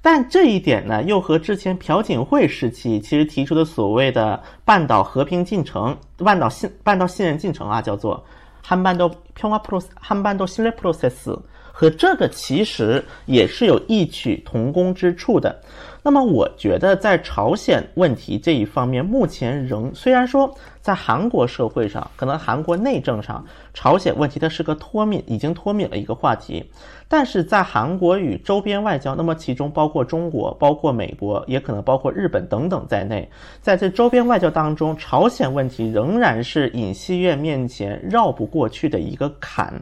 [0.00, 8.24] 但这一点呢，又和之前朴槿惠时期其实提出的所谓的半岛和平进程、半岛信半岛信任进程啊，叫做
[8.66, 11.38] 한반도평화프로세한반도신뢰프로세 스，
[11.72, 15.60] 和这个其实也是有异曲同工之处的。
[16.03, 26.71] 那么，我觉得在朝鲜问题这一方面，目前仍虽然说在韩国社会上，可能韩国内政上，朝鲜问题它是个脱敏，已经脱敏了一个话题。
[27.09, 33.29] 但是在韩国与周边外交，那么其中包括中国、包括美国，也可能包括日本等等在内，
[33.61, 39.73] 在这周边外交当中，朝鲜问题仍然是尹锡悦面前绕不过去的一个坎，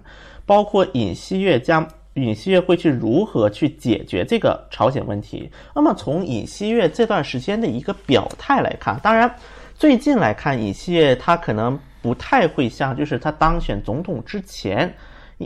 [0.46, 5.50] 包括尹锡悦将尹锡悦会去如何去解决这个朝鲜问题。
[5.74, 9.34] 那么从尹锡悦这段时间的一个表态来看，当然
[9.76, 14.94] 最近来看，尹锡悦他可能不太会像就是他当选总统之前。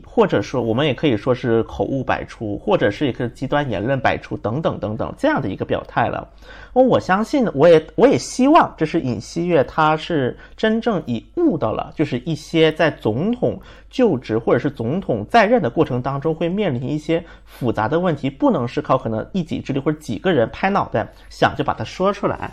[0.05, 6.27] 或者说，我们也可以说是口误百出，或者是一个极端言论百出，等等等等这样的一个表态了。
[6.73, 22.51] 我相信，我也我也希望，这是尹锡悦他是真正已悟到了，就是一些在总统就职或者是总统在任的过程当中会面临一些复杂的问题，不能是靠可能一己之力或者几个人拍脑袋想就把它说出来。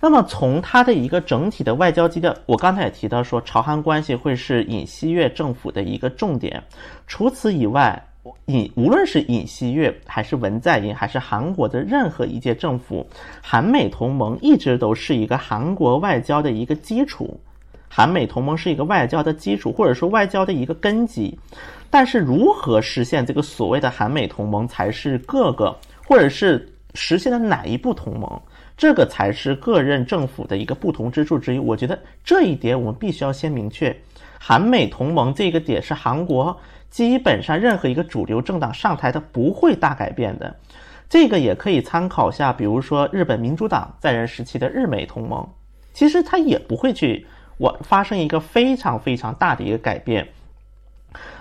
[0.00, 6.62] 那么从他的一个整体的外交基调，我刚才也提到说，朝韩关系会是尹锡悦政府的一个重点。
[7.06, 8.00] 除此以外，
[8.46, 13.06] 尹无论是尹锡悦还是文在寅，还是韩国的任何一届政府，
[13.42, 17.38] 韩美同盟一直都是一个韩国外交的一个基础。
[17.88, 21.38] 韩美同盟是一个外交的基础，或者说外交的一个根基。
[21.88, 28.42] 但是如何实现这个所谓的韩美同盟，才是各个或者是实现的哪一步同盟？
[28.76, 31.58] 这个才是各任政府的一个不同之处之一。
[31.58, 33.96] 我觉得这一点我们必须要先明确，
[34.38, 36.54] 韩美同盟这个点是韩国
[36.90, 40.54] 基本上任何一个主流政党上台它不会大改变的。
[41.08, 45.48] 这个也可以参考下，比如说日本民主党在任时期的日美同盟，
[45.94, 50.28] 其实它也不会去我发生一个非常非常大的一个改变。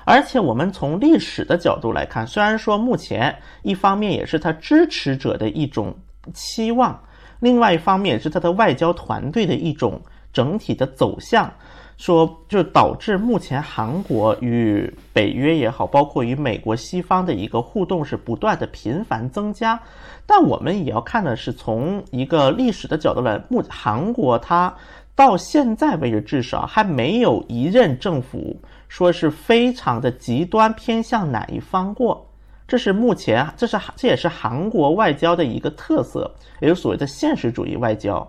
[0.06, 5.98] 而且我们从历史的角度来看，虽然说目前一方面也是他支持者的一种
[6.34, 6.98] 期望。
[7.46, 10.02] 另外一方面是他的外交团队的一种
[10.34, 11.54] 整体的走向，
[11.96, 19.80] 说就导致目前韩国与北约也好，包括与美国西方的一个互动是不断的频繁增加。
[20.26, 24.74] 但我们也要看的是从一个历史的角度来，目韩国它
[25.14, 32.28] 到现在为止至少还没有一任政府说是非常的极端偏向哪一方过。
[32.68, 38.28] 这是目前，这是这也是韩国外交的一个特色，也就是所谓的现实主义外交。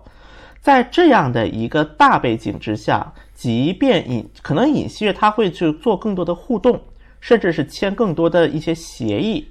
[0.59, 6.79] 在这样的一个大背景之下，即便尹可能尹锡悦他会去做更多的互动，
[7.21, 9.47] 甚至是签更多的一些协议，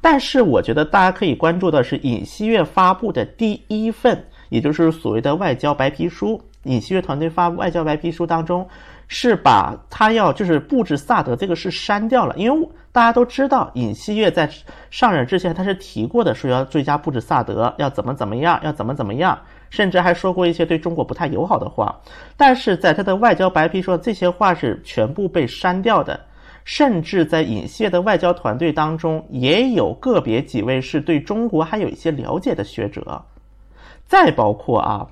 [0.00, 6.40] 但是我觉得大家可以关注的是尹锡悦发布的第一份，也就是所谓的外交白皮书。
[6.64, 8.68] 尹锡悦团队发外交白皮书当中，
[9.12, 12.68] 是把他要就是布置萨德这个是删掉了，因为。
[12.92, 14.50] 大家都知道，尹锡悦在
[14.90, 19.38] 上任之前，他是提过的，说要追加布置萨德，要怎么怎么样，要怎么怎么样，
[19.70, 22.00] 甚至还说过一些对中国不太友好的话。
[22.36, 26.18] 但是在他的外交白皮书，这些话是全部被删掉的。
[26.64, 33.24] 甚至在尹锡悦的外交团队当中，也有个别几位是对中国还有一些了解的学者。
[34.04, 35.06] 再包括啊，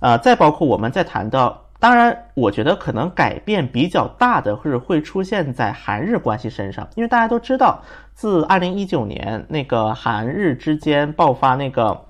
[0.00, 1.61] 呃，再包括我们在谈到。
[1.82, 7.82] 当然，我觉得可能改变比较大的，或者会出现在韩日关系身上，因为大家都知道，
[8.14, 12.04] 自二零一九年那个韩日之间爆发那个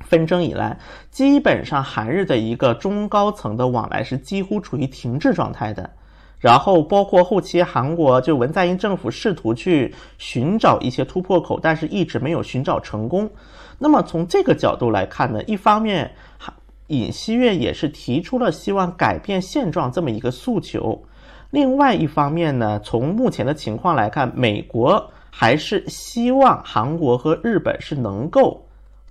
[0.00, 0.78] 纷争以来，
[1.10, 5.90] 基本上韩日的一个中高层的往来是几乎处于停滞状态的。
[6.38, 13.30] 然后包括后期韩国就文在寅政府试图去寻找一些突破口，但是一直没有寻找成功。
[13.78, 16.10] 那么从这个角度来看呢，一方面，
[16.88, 21.02] 尹锡悦也是提出了希望改变现状这么一个诉求；
[21.50, 28.60] 另外一方面呢，从目前的情况来看，美国还是希望韩国和日本是能够。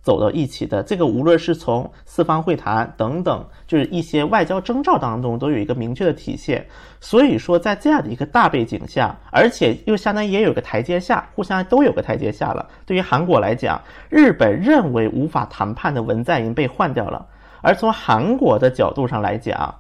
[0.04, 6.68] 走到一起的这个，无论是从四方会谈等等，就是一些外交征兆当中，都有一个明确的体现。
[7.00, 12.68] 所以说，在这样的一个大背景下，而且又相当于也有个台阶下，互相都有个台阶下了。
[12.86, 17.26] 对于韩国来讲，日本认为无法谈判的文在寅被换掉了，
[17.64, 19.74] 而从韩国的角度上来讲，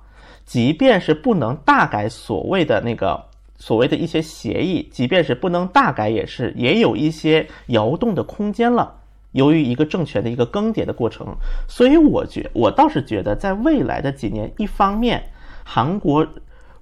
[0.45, 3.21] 即便是不能大改所谓的那个
[3.57, 9.01] 所谓的一些协议，即便是不能大改，也是也有一些摇动的空间了。
[9.34, 11.27] 由于一个政权的一个更迭的过程，
[11.67, 15.21] 所以我觉我倒是觉得，在未来的几年，一方面，
[15.65, 16.25] 韩国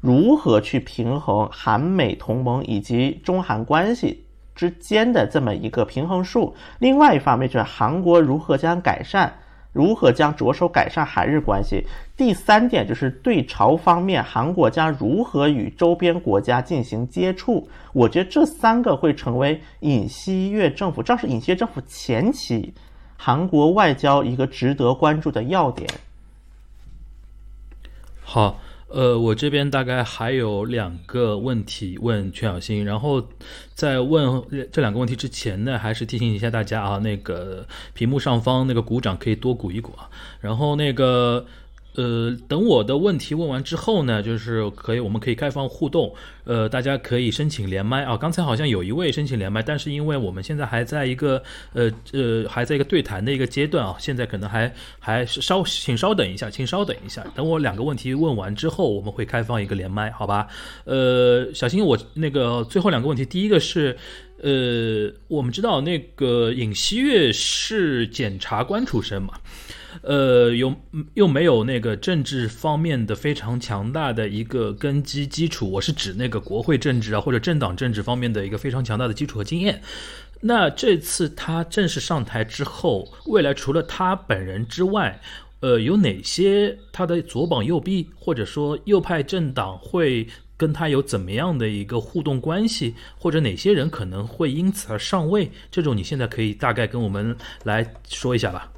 [0.02, 4.24] 如何去平衡韩美同盟以及中韩关系
[4.54, 9.34] 之间的这么一个平衡数；另外一方面，就是韩国如何将改善。
[9.74, 11.86] 如何将着手改善韩日关系？
[12.18, 17.70] 第三点就是对朝方面，韩国将如何与周边国家进行接触？
[17.94, 22.74] 我觉得这三个会成为尹锡悦政府，这是尹锡悦政府前期
[23.18, 25.90] 韩国外交一个值得关注的要点。
[28.24, 28.60] 好。
[28.94, 33.26] 呃，我这边大概还有两个问题问全小新，然后
[33.74, 41.46] 在问这两个问题之前呢，还是提醒一下大家啊，那个屏幕上方那个鼓掌可以多鼓一鼓啊，然后那个。
[41.96, 46.14] 呃，等我的问题问完之后呢，就是可以，我们可以开放互动。
[46.46, 48.16] 呃，大家可以申请连麦啊。
[48.16, 51.42] 刚才好像有一位申请连麦，但是因为我们现在还在一个
[51.74, 57.26] 呃呃还在一个对谈的一个阶段啊，现在可能还还稍，请稍等一下，请稍等一下。
[57.36, 60.48] 等我两个问题问完之后，我们会开放一个连麦，好吧？
[60.86, 63.98] 呃，小新，我那个最后两个问题，第一个是，
[64.42, 69.34] 呃，我们知道那个尹锡悦是检察官出身嘛？
[70.02, 70.74] 呃，又
[71.14, 79.82] 又没有那个政治方面的非常强大的一个根基基础，我是指那个国会政治啊或者政党政治方面的一个非常强大的基础和经验。
[80.42, 85.22] 那这次他正式上台之后，未来除了他本人之外，
[85.60, 90.28] 呃，有哪些他的左膀右臂，或者说右派政党会
[90.58, 95.52] 跟他有怎么样的一个互动关系，或者哪些人可能会因此而上位？
[95.70, 98.72] 这种你现在可以大概跟我们来说一下吧。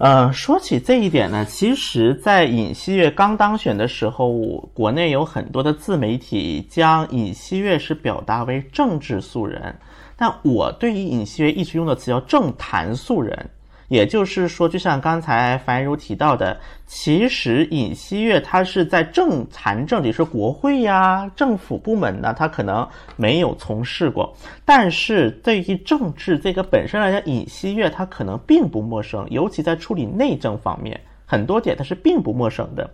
[0.00, 4.30] 呃，说起这一点呢，其实，在尹锡悦刚当选的时候，
[4.72, 9.78] 国内有很多的自媒体将尹锡悦是表达为政治素人，
[10.16, 13.50] 但我对于尹锡悦一直用的词叫政坛素人。
[13.90, 24.32] 也就是说，就像刚才樊如提到的，其实尹锡悦他是在政坛政里，是国会呀、政府部门呢，他可能没有从事过。
[24.64, 32.88] 但是对于政治这个本身来讲，尹锡悦他可能并不陌生，尤其在处理内政方面，很多点他是并不陌生的。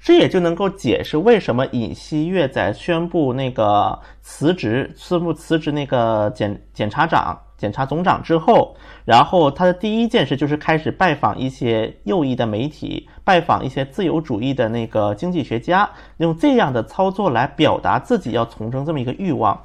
[0.00, 7.36] 这也就能够解释为什么尹锡悦在宣布那个辞职、宣布辞职那个检检察长。
[7.56, 15.88] 检察总长之后，然后他的第一件事就是开始拜访一些右翼的媒体，拜访一些自由主义的那个经济学家，
[16.18, 19.58] 用这样的操作来表达自己要从政这么一个欲望。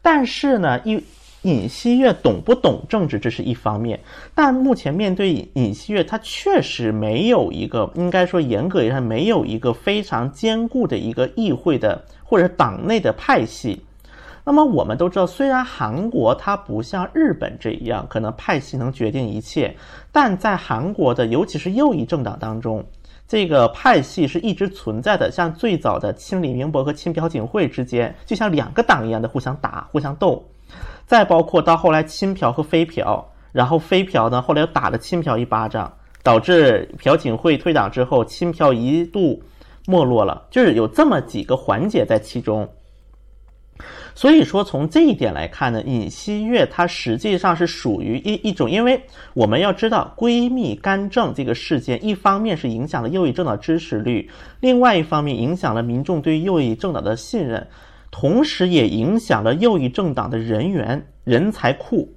[0.00, 1.02] 但是呢，尹
[1.42, 4.00] 尹锡悦懂不懂政治，这是一方面。
[4.34, 13.84] 但目前面对尹尹锡悦，他确实没有一个，应该说严格意义上没有一个非常坚固的一个议会的或者党内的派系。
[14.46, 19.74] 那么我们都知道，虽然韩国它不像日本这一样，可能派系能决定一切，
[20.12, 22.84] 但在韩国的尤其是右翼政党当中，
[23.26, 25.30] 这个派系是一直存在的。
[25.30, 30.44] 像最早的亲李明博和亲朴槿惠之间，就像两个党一样的互相打、互相斗。
[31.06, 35.90] 再包括到后来亲朴和非朴，然后非朴呢后来又打了亲朴一巴掌，
[36.22, 39.42] 导致朴槿惠退党之后，亲朴一度
[39.86, 40.46] 没落了。
[40.50, 42.68] 就是有这么几个环节在其中。
[44.14, 49.02] 所以说，从这一点来看呢，尹锡悦他实际上是属于一一种，因为
[49.34, 57.66] 我们要知道，闺蜜干政这个事件，一方面是影响了右翼政党支持率，另外一方面影响了民众对右翼政党的信任，
[58.10, 62.08] 同时也影响了右翼政党的人员人才库。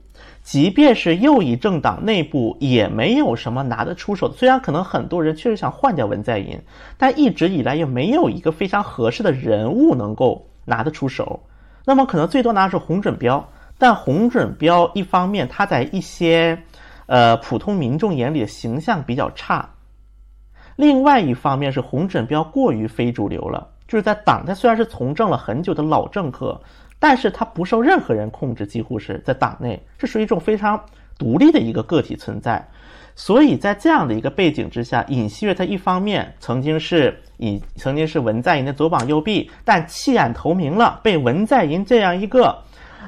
[0.44, 4.32] 即便是右翼政党内部，也没有什么拿得出手。
[4.32, 6.58] 虽然可能很多人确实想换掉文在寅，
[6.98, 11.42] 但一直以来也没有一个非常合适的人物能够拿得出手。
[11.86, 16.62] 那么可能最多拿的是红准标，但红准标一方面他在一些，
[17.06, 19.68] 呃普通民众眼里的形象比较差。
[20.76, 26.62] 另外一方面是红准标过于非主流了，就是在党，他虽然是从政了很久的老政客，
[27.00, 30.80] 但是他不受任何人控制，几乎是在党内是属于一种非常
[31.18, 32.68] 独立的一个个体存在。
[33.20, 42.56] 所以在这样的一个背景之下，尹锡悦他一方面曾经是以曾经是文在寅的左膀右臂，但弃暗投明了，被文在寅这样一个，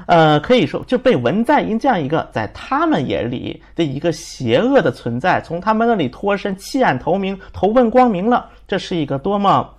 [0.06, 8.50] 呃，可以说就被文在寅这样一个在他们眼里的一个邪恶的存在，从他们那里脱身，弃暗投明，投奔光明了。
[8.66, 9.70] 这是一个多么，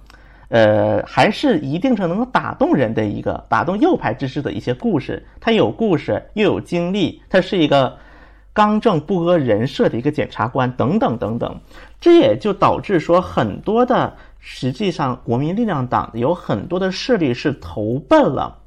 [0.47, 5.21] 呃，还是一定程度能够打动人的一个打动右派之士的一些故事。
[5.41, 7.97] 他有故事，又有经历，他是一个。
[8.53, 11.59] 刚正不阿人设的一个检察官等等等等，
[11.99, 18.57] 这也就导致说很多的实际上国民力量党有很多的势力是投奔了，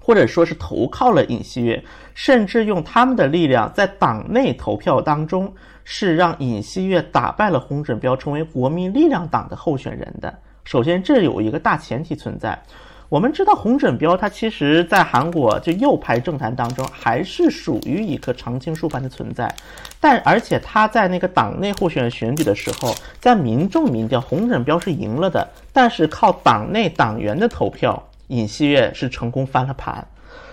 [0.00, 1.82] 或者说是投靠了尹锡悦，
[2.14, 5.54] 甚至用他们的力量在党内投票当中
[5.84, 10.38] 是让尹锡悦打败了洪振彪，成为国民力量党的候选人的。
[10.64, 12.62] 首先，这有一个大前提存在。
[13.08, 19.50] 我们知道洪振彪，他其实在韩国就右派政坛当中还是属于一个常青树般的存在，
[19.98, 30.06] 但而且他在那个党内候选人选举的时候，在民众民调，洪振彪是赢了的，但是靠党内党员的投票，尹锡悦是成功翻了盘。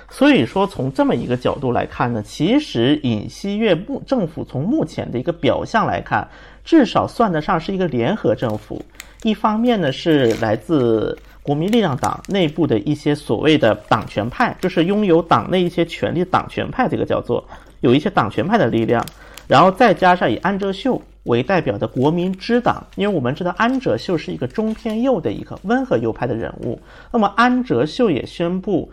[0.09, 6.25] 所以说，从这么一个角度来看呢，其实尹锡悦目政府从目前的一个表象来看，
[6.63, 8.81] 至少算得上是一个联合政府。
[9.23, 11.17] 一方面呢，是来自。
[11.45, 17.47] 国民力量党内部的一些所谓的党权派，就是拥有党内一些权力的党权派，这个叫做
[17.81, 19.05] 有一些党权派的力量，
[19.47, 26.81] 然后再加上以安哲秀为代表的国民之党，因为我们知道安哲秀是一个中偏右的一个温和右派的人物，
[27.11, 28.91] 那么安哲秀也宣布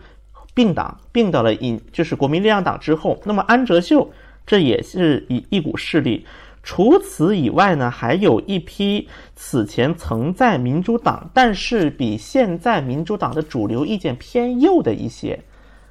[0.53, 4.11] 并党并到了引就是国民力量党之后，那么安哲秀
[4.45, 6.23] 这也是一一股势力。
[6.63, 15.37] 除此以外呢，还有一批此前曾在民主党，但是比现在民主党的主流意见偏右的一些，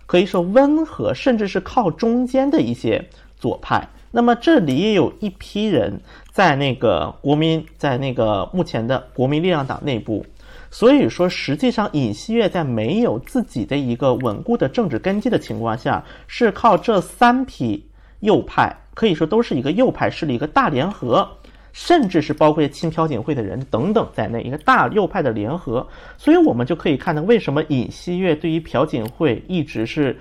[0.07, 3.07] 可以说温和，甚至是靠中间的一些
[3.37, 3.87] 左派。
[4.11, 6.01] 那么这里也有一批人
[6.33, 10.25] 在那个国民，在那个目前的国民力量党内部。
[10.71, 17.85] 所以说，实际上尹锡悦在没有自己的一个稳固的政治根基的情况下，是靠这三批
[18.23, 18.77] 右派。
[18.95, 21.27] 可以说都是一个右派势力一个大联合，
[21.73, 30.15] 甚至是包括亲朴槿惠的人等等在内一个大右派的联合，所以我们就可以看到为什么尹锡悦对于朴槿惠一直是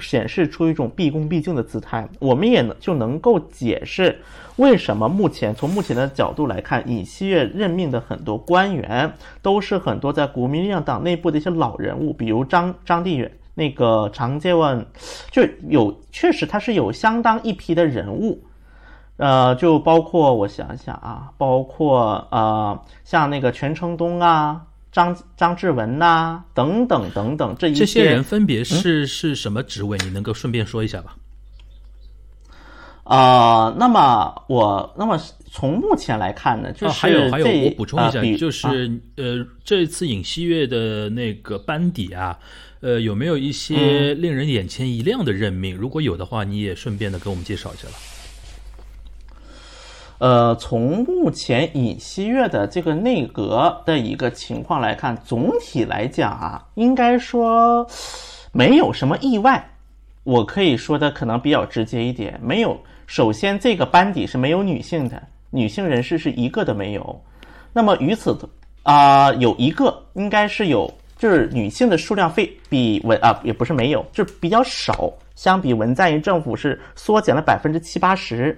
[0.00, 2.08] 显示出一种毕恭毕敬的姿态。
[2.18, 4.18] 我们也能就能够解释
[4.56, 9.08] 为什么目前从目前的角度来看，尹锡悦任命的很多官员
[9.40, 13.30] 都是很多在国民力量党内部的一些老人物，比如张张地远。
[13.58, 14.86] 那个常介问，
[15.32, 18.40] 就有确实他是有相当一批的人物，
[19.16, 29.98] 呃，就包括我想想啊，包括呃，像那个全成东啊、张张志文呐等等等等，这一这些人分别是是什么职位？
[30.04, 31.16] 你能够顺便说一下吧？
[33.02, 35.18] 啊，那么我那么
[35.50, 38.68] 从目前来看呢，就是还有还有，我补充一下，就是
[39.16, 42.38] 呃，这次尹锡悦的那个班底啊。
[42.80, 45.76] 呃，有没有一些令人眼前一亮的任命？
[45.76, 47.94] 如果有的话，你也顺便的给我们介绍一下了。
[50.18, 57.84] 呃，从目前尹锡悦的这个内阁的一个情况来看，总体来讲啊，应该说
[58.52, 59.72] 没有什么意外。
[60.22, 62.80] 我可以说的可能比较直接一点，没有。
[63.08, 65.20] 首先，这个班底是没有女性的，
[65.50, 67.22] 女性人士是一个都没有。
[67.72, 68.36] 那么，与此
[68.84, 70.92] 啊，有一个应该是有。
[71.18, 78.56] 就是女性的数量非比文啊也不是没有，就是比较少，相比文在寅政府是缩减了百分之七八十，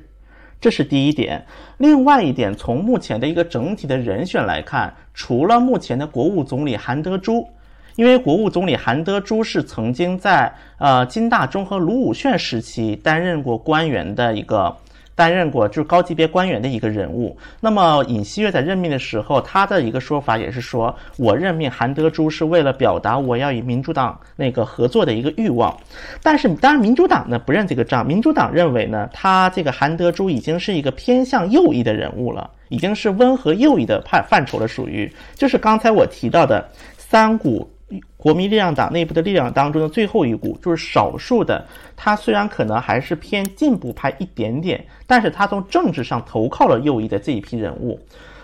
[0.60, 1.42] 这是第一点。
[1.78, 7.48] 另外一点，从目前的一个整体的人选来看，除了目前的国务总理韩德洙，
[7.96, 14.76] 因为国务总理韩德洙是曾经在呃金大中和卢武铉时期担任过官员的一个。
[15.14, 17.36] 担任过就是高级别官员的一个人物。
[17.60, 25.76] 那么尹锡悦在任命的时候，他的一个说法也是说，我任命韩德洙是为了表达我要与民主党那个合作的一个欲望。
[26.22, 28.06] 但是当然，民主党呢不认这个账。
[28.06, 37.70] 民主党认为呢，他这个韩德洙已经是一个偏向右翼的人物了，已经是温和右翼的范范畴了，属于就是刚才我提到的三股。
[38.16, 41.66] 国民力量党内部的力量当中的最后一股，就是少数的。
[41.96, 48.00] 他虽然可能还是偏进步派一点点，但是他从政治上投靠了右翼的这一批人物。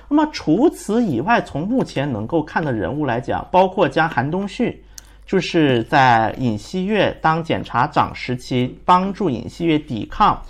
[0.09, 4.85] 那么除此以外，从目前能够看的人物来讲，包括将韩东旭，
[5.27, 10.41] 就是在尹锡悦当检察长时期帮助尹锡悦抵抗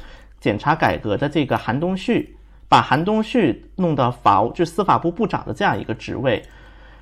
[0.41, 2.37] 检察改革的这个韩东旭，
[2.69, 6.43] 把韩东旭弄到法务，就司法部部长的这样一个职位，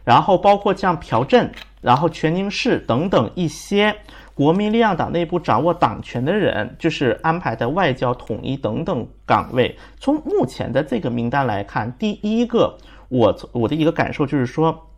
[0.04, 1.50] 然后包括像朴振，
[1.80, 3.96] 然后全宁市等等一些
[4.34, 9.76] 国民力量党内部掌握党权的人，就是安排的外交统一等等岗位。
[9.98, 12.76] 从目前的这个名单来看，第一个，
[13.08, 14.88] 我我的一个感受就是说。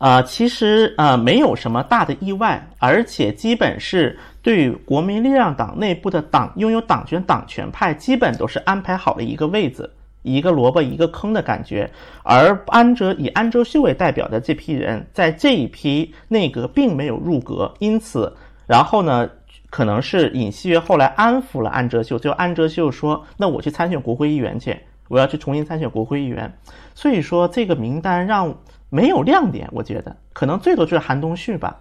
[0.00, 9.88] 呃，其实呃没有什么大的意外，而且基本是对国民力量党内部的党拥有党权党权派，基本都是安排好了一个位子，
[10.22, 11.90] 一个萝卜一个坑的感觉。
[12.22, 19.28] 而安哲以安哲秀为代表的这批人，在这一批内阁并没有入阁，因此，然后呢，
[19.70, 26.52] 可能是尹锡悦后来安抚了安哲秀，就安哲秀说：“那我去参选国会议员去，我要去重新参选国会议员。”
[26.94, 28.54] 所以说这个名单让。
[28.94, 31.80] 没有亮点，我觉得可能最多就是韩东旭吧，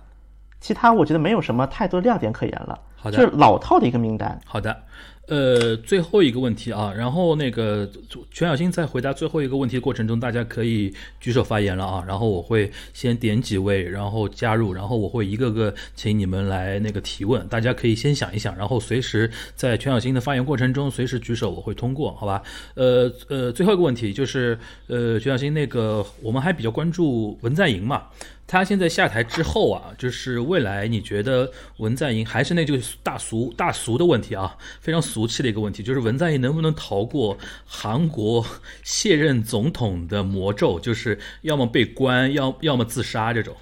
[0.61, 2.79] 其他我觉得没有什么太多亮点可言了。
[2.95, 4.39] 好的，就是老套的一个名单。
[4.45, 4.83] 好的。
[5.31, 7.89] 呃，最后一个问题啊，然后那个
[8.31, 22.43] 全小新在回答最后一个问题的过程中，大家可以举手发言了啊，然后我会先点几位，然后加入，然后我会一个个请你们来那个提问，大家可以先想一想，然后随时在全小新的发言过程中随时举手，我会通过，好吧？
[22.75, 28.03] 呃呃，最后一个问题就是，呃，全小新那个我们还比较关注文在寅嘛。
[28.51, 38.45] 他现在下台之后啊，就是未来你觉得文在寅还是那句大俗大俗的问题啊，非常俗气的一个问题，就是文在寅能不能逃过韩国
[38.83, 43.55] 卸任总统的魔咒，就是要么被关，要要么自杀这种。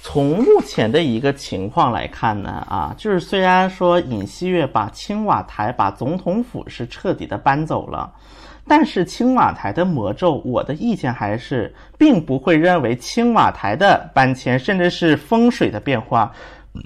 [0.00, 8.12] 从目前的一个情况来看呢，啊，就是虽然说尹锡悦把青瓦台、把总统府是彻底的搬走了。
[8.66, 16.32] 但是青瓦台的魔咒，我的意见还是并不会认为青瓦台的搬迁，甚至是风水的变化，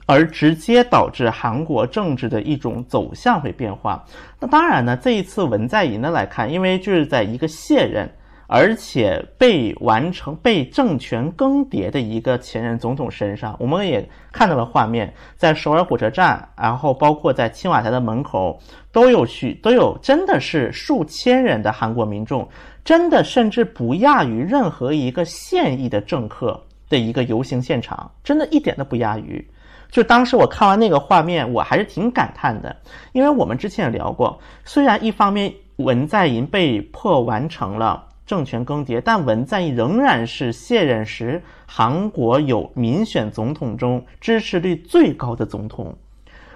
[0.06, 4.04] 而直接导致韩国政治的一种走向会变化。
[4.40, 8.10] 那当然呢，这一次文在寅的来看，因为就是在一个卸任。
[8.48, 18.58] 而且被完成被政权更迭的一个前任总统身上，我们也看到了画面，在首尔火车站，然后包括在青瓦台的门口，
[18.92, 22.48] 都有许都有真的是数千人的韩国民众，
[22.84, 29.44] 真的甚至不亚于任何一个现役的政客的一个游行现场，真的一点都不亚于。
[29.90, 32.74] 就当时我看完那个画面，我还是挺感叹的，
[33.12, 38.04] 因为我们之前也聊过，虽然一方面文在寅被迫完成了。
[38.26, 45.96] 政权更迭，但文在寅仍然是卸任时韩国有民选总统中支持率最高的总统，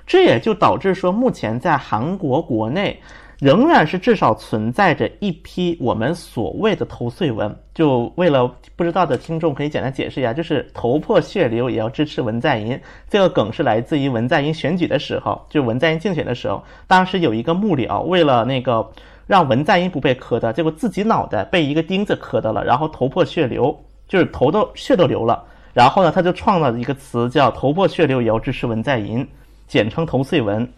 [0.04, 3.00] 这也就导致说，目前在韩国国内
[3.38, 7.56] 仍然是至少存在着一批我们所谓的头碎文。
[7.72, 12.78] 就为了不知道的听众，可以简单解释一下，就是头破血流也要支持文在寅。
[13.08, 18.90] 这个梗是来自于文在寅选举的时候，就文在寅竞选的时候，当时有一个幕僚为了那个。
[19.30, 23.72] 让文在寅不被磕的，结果自己脑袋被一个钉子磕到了，然后头破血流，
[24.08, 25.44] 就是头都血都流了。
[25.72, 29.24] 然后呢，他就创造了一个词叫“头破血流也要支持文在寅”，
[29.68, 30.68] 简称“头碎文”。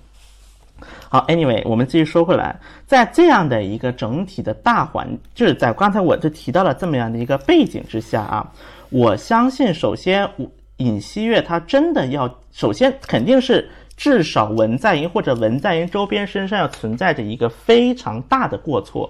[1.09, 8.53] 好，Anyway，我们继续说回来，在这样的一个整体的大环，就是在刚才我就提到了这么样的一个背景之下啊，
[8.91, 10.29] 我相信，首先，
[10.77, 13.71] 尹锡悦他真的要，首先肯定是。
[14.03, 19.09] 至少文在寅或者文在寅周边身上要存在着一个非常大的过错，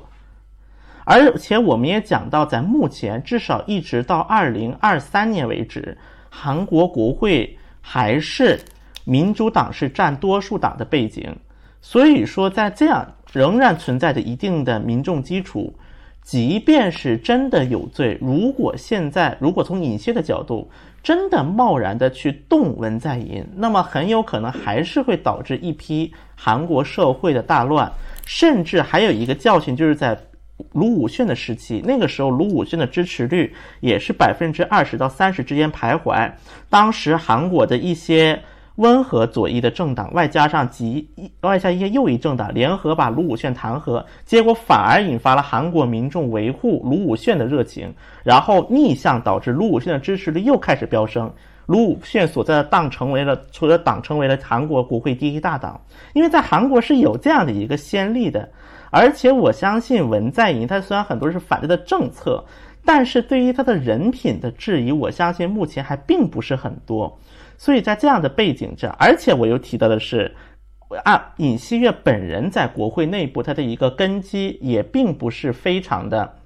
[1.07, 5.97] 而且我们也讲到，在目前至少一直到二零二三年为止，
[6.29, 8.61] 韩国国会还是
[9.05, 11.35] 民主党是占多数党的背景，
[11.81, 15.73] 所以说在这样仍然存在着一定的民众基础。
[16.23, 20.71] 即便是真的有罪，如果现在如果从隐性的角度
[21.03, 27.91] 真的贸然的去动文在寅，那么很有可能还是会导致一批韩国社会的大乱，
[28.25, 30.17] 甚至还有一个教训，就是在
[30.73, 36.31] 卢武铉的时期，那个时候卢武铉的支持率也是百分之二十到三十之间徘徊，
[36.71, 38.41] 当时韩国的一些。
[38.77, 41.07] 温和左翼的政党，外加上极
[41.43, 47.93] 外加一些右翼政党联合把卢武铉弹劾，结果反而引发了韩国民众维护卢武铉的热情，
[48.25, 51.31] 然后逆向导致卢武铉的支持率又开始飙升，
[51.67, 55.81] 卢武铉所在的党成为了所在党成为了韩国国会第一大党，
[56.15, 58.49] 因为在韩国是有这样的一个先例的，
[58.91, 62.43] 而且我相信文在寅他虽然很多是反对的政策，
[62.87, 67.19] 但是对于他的人品的质疑，我相信目前还并不是很多。
[67.63, 70.35] 所以在这样的背景下，而且我又提到的是，
[71.05, 76.39] 啊，尹锡悦本人在国会内部他的一个根基也并不是非常的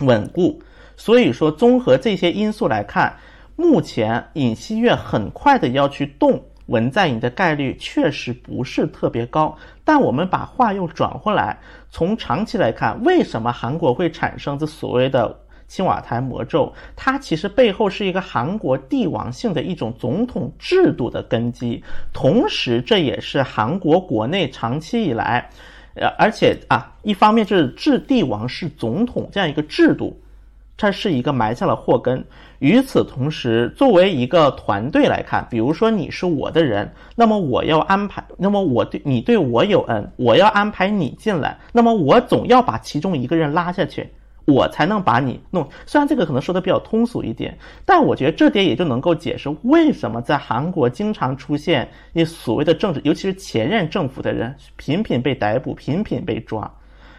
[0.00, 0.60] 稳固。
[0.96, 3.14] 所以说，综合这些因素来看，
[3.54, 9.56] 目前尹锡悦很快的要去动文在寅的概率确实不是特别高。
[9.84, 15.42] 但我们把话又转回来，从长期来看，为什么韩国会产生这所谓的？
[15.70, 21.80] 青瓦台魔咒，它其实背后是一个韩国帝王性的一种总统制度的根基，
[22.12, 25.48] 同时这也是韩国国内长期以来，
[25.94, 30.20] 呃，而且啊，一方面是治帝王是总统这样一个制度，
[30.76, 32.24] 这是一个埋下了祸根。
[32.58, 44.10] 与此同时，作为一个团队来看，比如说你是我的人，那么我要安排，那么我对你对我有恩，我要安排你进来，那么我总要把其中一个人拉下去。
[44.44, 45.68] 我才能把你弄。
[45.86, 56.70] 虽然这个可能说的比较通俗一点，但我觉得这点也就能够解释为什么在韩国经常出现一所谓的政治，尤其是前任政府的人频频被逮捕、频频被抓。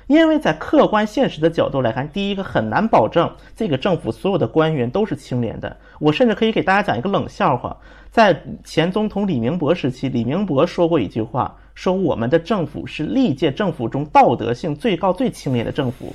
[0.08, 5.78] 因为在客观现实的角度来看，第一个很难保证这个政府所有的官员都是清廉的。
[6.00, 7.78] 我甚至可以给大家讲一个冷笑话：
[8.10, 16.14] 在前总统李明博时期，李明博说过一句话，说我们的政府是历届政府中道德性最高、最清廉的政府。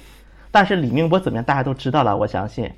[0.51, 2.71] 但是李明博怎么样，大家都知道了，我相信。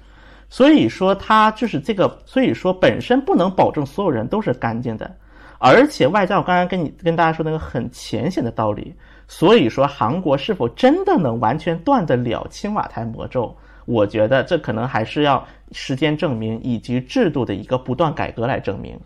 [0.48, 5.10] 所以说他就是这个，所以说本身不能保证所有人都是干净的，
[5.58, 8.94] 而且外加我刚才跟你跟大家说那个很浅显的道理。
[9.30, 13.54] 所以说韩国是否真的能完全断得了青瓦台魔咒？
[13.84, 18.98] 我觉得这可能还是要时间证明，以及制度的一个不断改革来证明。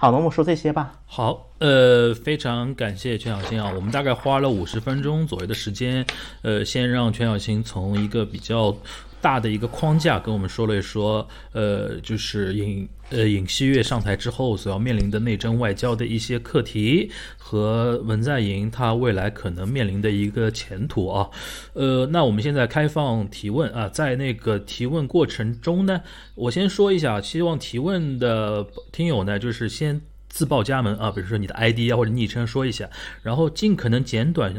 [0.00, 0.94] 好，那我说这些吧。
[1.06, 6.06] 好，呃，非常感谢全小新啊，我们大概花了五十分钟左右的时间，
[6.42, 8.74] 呃，先让全小新从一个比较。
[9.20, 21.28] 大的一个框架跟我们说了一说，呃，就是尹呃尹锡悦上台之后所要面临的内政外交的一些课题和文在寅他未来可能面临的一个前途啊，
[21.72, 26.00] 呃，那我们现在开放提问啊，在那个提问过程中呢，
[26.34, 32.88] 我先说一下，希望提问的听友呢，就是先自报家门啊，比如说你的 ID 啊或者昵称说一下，
[33.22, 34.54] 然后尽可能简短。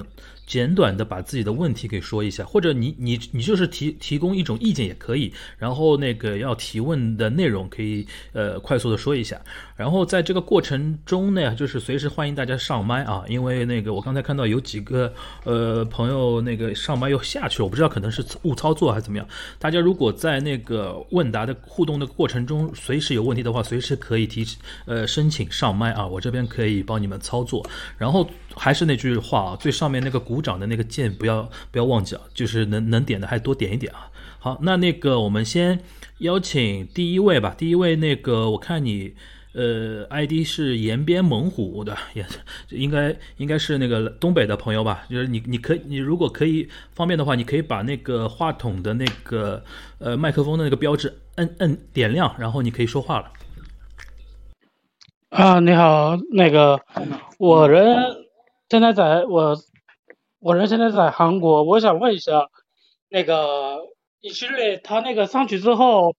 [0.50, 9.40] 简短的把自己的问题给说一下，或者你你你就是提提供一种意见也可以，然后那个要提问的内容可以呃快速的说一下，
[9.76, 19.28] 然后在这个过程中呢，就是随时欢迎大家上麦啊，因为那个我刚才看到有几个呃朋友那个上麦又下去了，我不知道可能是误操作还是怎么样。
[19.60, 24.44] 大家如果在那个问答的互动的过程中随时有问题的话，随时可以提
[24.88, 27.64] 呃申请上麦啊，我这边可以帮你们操作，
[28.00, 28.28] 然后。
[28.60, 34.12] 还是那句话啊，最上面那个鼓掌的那个键不要不要忘记啊，就是能能点的还多点一点啊。
[34.38, 35.80] 好，那那个我们先
[36.20, 37.56] 邀请第一位吧。
[37.58, 39.14] 第一位那个我看你
[39.54, 42.26] 呃 ID 是延边猛虎的，也
[42.70, 45.06] 应该应该是那个东北的朋友吧？
[45.10, 49.64] 就是你你可以你如果可以方便的话，你可以把那个话筒的那个
[50.00, 53.32] 呃麦克风的那个标志摁摁点亮，然后你可以说话了。
[55.30, 56.80] 啊，你好，那个
[57.38, 58.19] 我人。
[58.70, 59.58] 现在在我，
[60.40, 62.50] 我人现在在韩国，我想问一下，
[63.10, 63.80] 那个
[64.22, 66.16] 以色列他那个上去之后，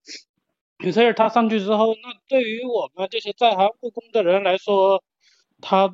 [0.84, 5.04] 以色列他上去之后，那对于我们这些在韩务工的人来说，
[5.60, 5.92] 他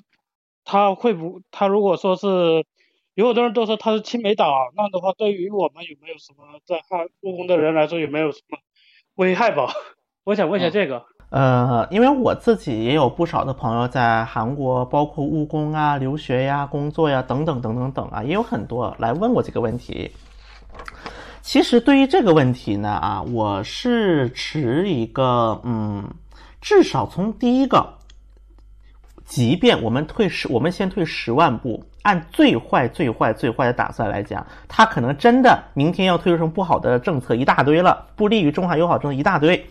[0.64, 2.64] 他会不他如果说是
[3.12, 8.58] 有很多人都说他是青梅党，那的话对于我们有没有什么在韩务工的人来说有没有什么
[9.16, 9.70] 危害吧？
[10.24, 11.04] 我想问一下这个。
[11.28, 20.10] 呃，因为我自己也有不少的朋友在韩国，包括务工啊、留学呀、工作呀等等等等等啊，也有很多来问过这个问题。
[21.42, 26.04] 其实对于这个问题呢，啊，我是持一个，嗯，
[26.60, 27.94] 至少从第一个，
[29.24, 39.68] 即便我们退十，我们先退十万步，按最坏、最坏、最坏的打算来讲，他可能真的明天要推出什么不好的政策一大堆了，不利于中韩友好政策一大堆。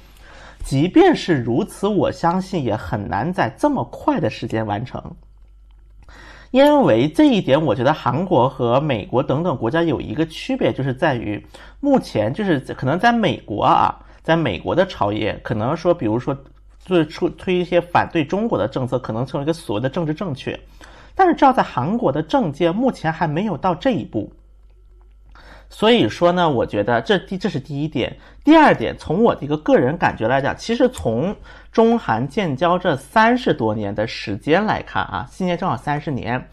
[0.66, 5.00] 即便是如此，我相信也很难在这么快的时间完成，
[6.50, 11.46] 因为这一点，我觉得韩国和美国等等国家有一个区别，就是在于
[11.80, 16.36] 目前就是可能在美国啊，在美国的朝野可能说，比如说
[16.80, 20.60] 做出推一些反对中国的政策，可能成为一个所谓的政治正确，
[21.14, 24.34] 但是，至少在韩国的政界目前还没有到这一步。
[25.70, 28.16] 所以说呢，我觉得这第这是第一点。
[28.44, 31.36] 第二点，从我的一个个人感觉来讲，其实从
[31.72, 36.50] 中韩建交这三十多年的时间来看啊，今年正好三十年，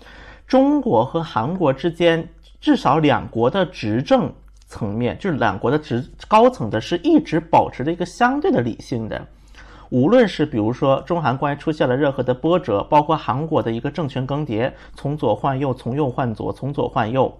[0.46, 2.28] 中国和韩国之间
[2.60, 4.32] 至少两国的执政
[4.66, 9.20] 层面，就是两国的执高层的是一直保持着一个相对的理性的。
[9.90, 17.38] 无论是比如说中韩关系出现了任何的波折，包括韩国的一个政权更迭，从左换右，从右换左，从左换右。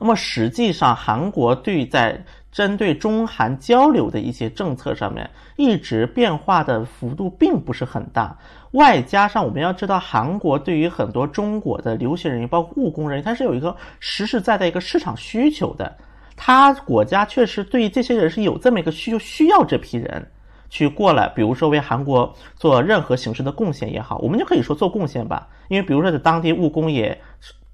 [0.00, 8.36] 那么实际上，韩国对在针对中韩交流的一些政策上面，一直变化的幅度并不是很大。
[8.72, 15.96] 外加上我们要知道，韩国对于很多中国的留学人员，包括务工人员，它是有一个实实在在一个市场需求的。
[16.36, 20.24] 他国家确实对于这些人是有这么一个需求，需要这批人
[20.70, 25.48] 去过来，比如说为韩国做任何形式的贡献也好，我们就可以说做贡献吧。
[25.68, 27.18] 因为比如说在当地务工也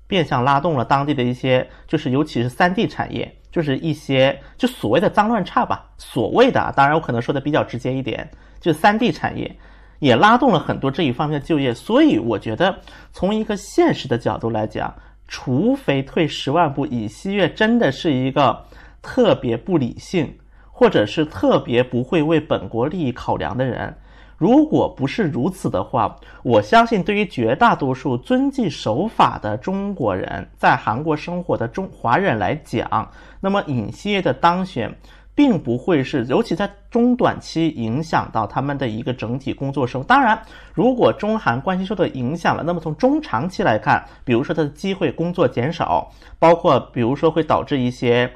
[0.07, 8.31] 变相拉动了当地的一些，就是尤其是三 D 产业，就是一些就所谓的脏乱差吧，所谓的，当然我可能说的比较直接一点，
[8.61, 9.57] 就三 D 产业。
[10.01, 12.77] 也拉动了很多这一方面的就业，所以我觉得
[13.11, 14.93] 从一个现实的角度来讲，
[15.27, 18.67] 除非退十万步，尹锡悦真的是一个
[19.01, 20.37] 特别不理性，
[20.71, 23.97] 或者是特别不会为本国利益考量的人。
[24.37, 33.11] 如果不是如此的话，我相信对于绝大多数遵纪守法的中国人，在韩国生活的中华人来讲，
[33.41, 34.97] 那么尹锡悦的当选。
[35.37, 40.07] 并不会是，尤其在中短期影响到他们的一个整体工作生活。
[40.07, 40.41] 当然，
[40.73, 46.09] 如果中韩关系受到影响了，那么从中长期来看，比如说他的机会工作减少，
[46.39, 48.31] 包括比如说会导致一些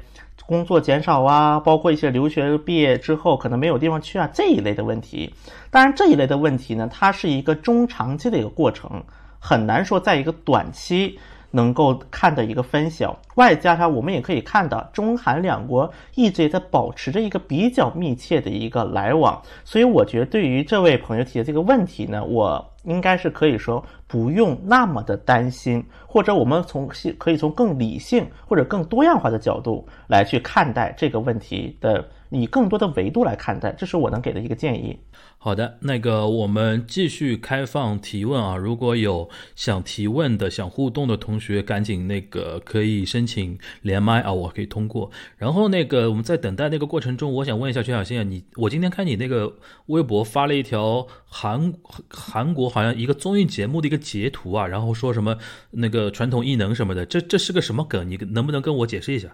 [0.49, 5.31] 工作减少啊，包括一些留学毕业之后可能没有地方去啊这一类的问题。
[5.69, 9.03] 当然，这一类的问题呢，它是一个中长期的一个过程，
[9.37, 11.19] 很难说在一个短期。
[11.51, 34.97] 能够看的一个分晓，外加上我们也可以看到，中韩两国一直也在保持着一个比较密切的一个来往，所以我觉得对于这位朋友提的这个问题呢，我应该是可以说不用那么的担心，或者我们从可以从更理性或者更多样化的角度来去看待这个问题的，以更多的维度来看待，这是我能给的一个建议。
[35.41, 38.57] 好的，那个我们继续开放提问啊！
[38.57, 45.09] 如果有想提问的、想互动的同学，赶紧那个可以申请连麦啊，我可以通过。
[45.37, 51.73] 然后那个我们在等待那个过程中，我想问一下全小新啊，你我今天看你那个微博发了一条韩
[52.09, 55.37] 韩国好像一个综艺节目的一个截图啊，然后说什么
[55.71, 58.09] 那个传统异能什么的，这这是个什么梗？
[58.09, 59.29] 你能不能跟我解释一下？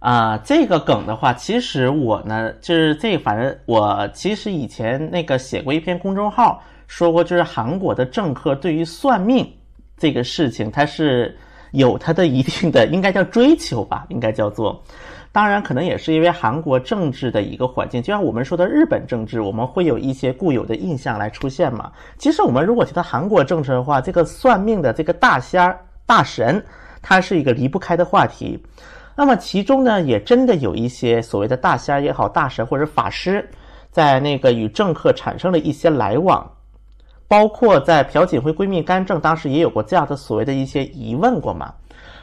[0.00, 9.50] 啊，这个梗的话，其实我呢，就是这，反正我其实以前那个写过一篇公众号，说过，就是韩国的政客对于算命
[9.96, 11.36] 这个事情，他是
[11.72, 14.80] 有他的一定的，应该叫追求吧，应该叫做。
[15.32, 21.90] 当然，可能也是因为韩国政治的一个环境，就像我们说的日本政治，我们会有一些固有的印象来出现嘛。
[22.16, 26.64] 其实我们如果提到韩国政治的话，这个算命的这个大仙儿、大神，
[27.02, 28.58] 他是一个离不开的话题。
[29.20, 33.44] 那么其中呢，也真的有一些所谓的大仙也好，大神或者法师，
[33.90, 36.48] 在那个与政客产生了一些来往，
[37.26, 41.74] 包括在朴槿惠闺蜜干政当时也有过这样的所谓的一些疑问过嘛。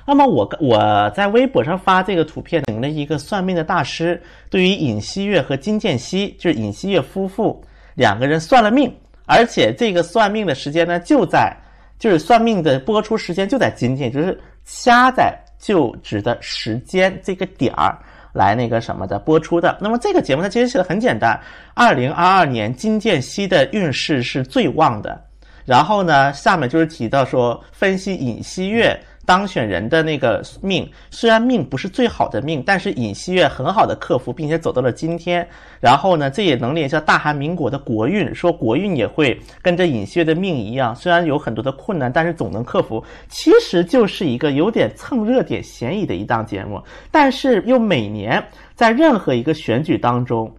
[0.08, 7.62] 那么我我在微博上发这个图片，请了一个算命的大师，对于尹锡悦和金建熙，就是尹锡悦夫妇
[7.96, 8.90] 两个人算了命，
[9.26, 11.54] 而且这个算命的时间呢，就在
[12.00, 15.38] 就是算命的播出时间就在今天，就是掐在。
[15.58, 17.98] 就职的时间这个点儿
[18.34, 19.78] 来那个什么的播出的。
[19.80, 21.40] 那么这个节目它其实写的很简单，
[21.74, 25.20] 二零二二年金建熙的运势是最旺的。
[25.66, 29.00] 然后呢，下面就是提到说分析尹锡悦。
[29.26, 35.48] 当选人的那个命，虽然命不是最好的命，但是尹锡悦很好的克服，并且走到了今天。
[35.80, 43.04] 然后呢，这也能联系到大韩民国的国运，说国运也会跟着尹锡悦的命一样，虽然有很多的困难，但是总能克服。
[43.28, 48.44] 其实就是一个有点蹭热点嫌疑的一档节目，但是又每年
[48.76, 50.54] 在任何一个选举当中。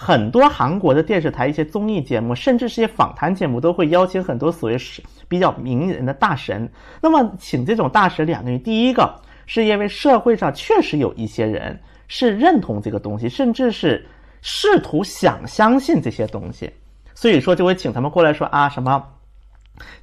[0.00, 6.70] 很多韩国的电视台一些综艺节目，甚至是一些访谈节目，都会邀请很多所谓是比较名人的大神。
[7.02, 9.12] 那么，请这种大神两个人，第一个
[9.46, 11.76] 是因为社会上确实有一些人
[12.06, 14.06] 是认同这个东西，甚至是
[14.40, 16.72] 试图想相信这些东西，
[17.12, 19.04] 所以说就会请他们过来说啊什么。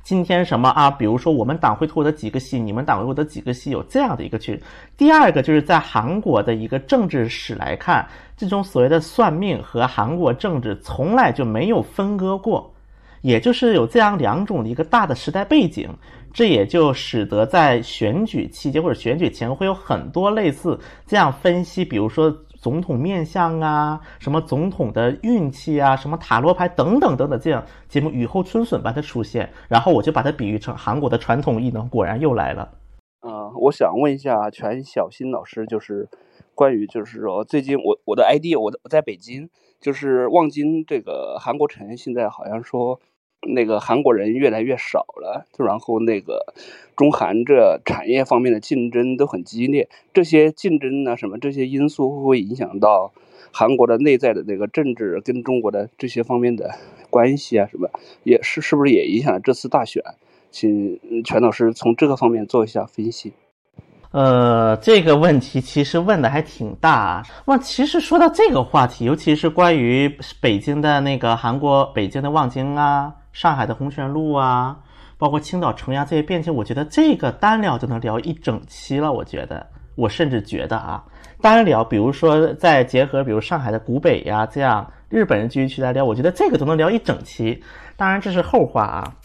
[0.04, 0.90] 今天什么啊？
[0.90, 4.62] 比如说我们党会获得几个系，你们党会获得几个系，有这样的一个区。
[4.96, 8.08] 第二个就是在韩国的一个政治史来看，
[8.38, 12.74] 这种所谓的算命和韩国政治从来就没有分割过，
[13.22, 15.90] 也就是有这样两种的一个大的时代背景，
[16.34, 22.36] 这也就使得在选举期间或者选举前会有很多类似这样分析，比如说。
[22.66, 32.68] 总统面相啊，什么总统的运气啊，什么塔罗牌等等等等，这样节目雨后春笋般的出现，然后我就把它比喻成韩国的传统艺能，果然又来了。
[33.22, 36.10] 嗯，我想问一下全小新老师，就是
[36.56, 39.48] 关于就是说最近我我的 ID 我我在北京，
[39.80, 43.00] 就是望京这个韩国城现在好像说
[43.48, 46.54] 那个韩国人越来越少了，然后那个
[46.96, 53.12] 中韩这产业方面的竞争都很激烈，这些竞争呢，什么这些因素会不会影响到
[53.52, 56.72] 韩国的内在的那个政治跟中国的这些方面的
[57.10, 57.68] 关系啊？
[57.72, 57.90] 什么
[58.24, 60.04] 也是是不是也影响了这次大选？
[60.52, 63.34] 请全老师从这个方面做一下分析。
[64.12, 67.24] 呃，这个问题其实问的还挺大啊。
[67.46, 73.14] 那其实说到这个话题，尤其是关于北京的那个韩国北京的望京啊。
[73.36, 74.78] 上海的红泉路啊，
[75.18, 79.12] 包括青岛城呀这些变迁，我觉得这个单聊就能聊一整期了。
[79.12, 81.04] 我觉得，我甚至觉得啊，
[81.42, 87.62] 单聊，比如说再结合，比如上海的古北呀，这样日本人聚居区来聊，我觉得这个都能聊一整期。
[87.98, 89.16] 当然这是后话啊。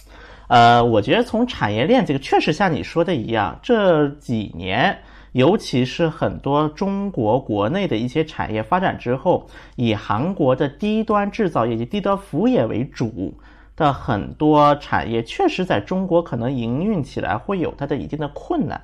[0.48, 4.98] 呃，我觉得从产业链这个，确实像你说的一样，这几年，
[5.30, 9.46] 尤其是很多中国国内的一些产业发展之后，
[9.76, 13.32] 以韩国的低端制造业及低端服务业为主。
[13.80, 18.78] 的很多产业确实在中国可能营运起来会有它的一定的困难，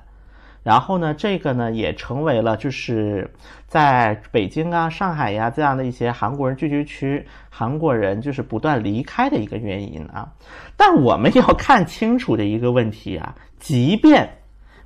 [0.63, 3.31] 然后呢，这个呢也成为了就是
[3.67, 10.27] 在北京啊、上海呀这样的一些韩国人聚居区，韩国人就是不断离开的一个原因啊。
[10.75, 14.27] 但我们要看清楚的一个问题啊，即便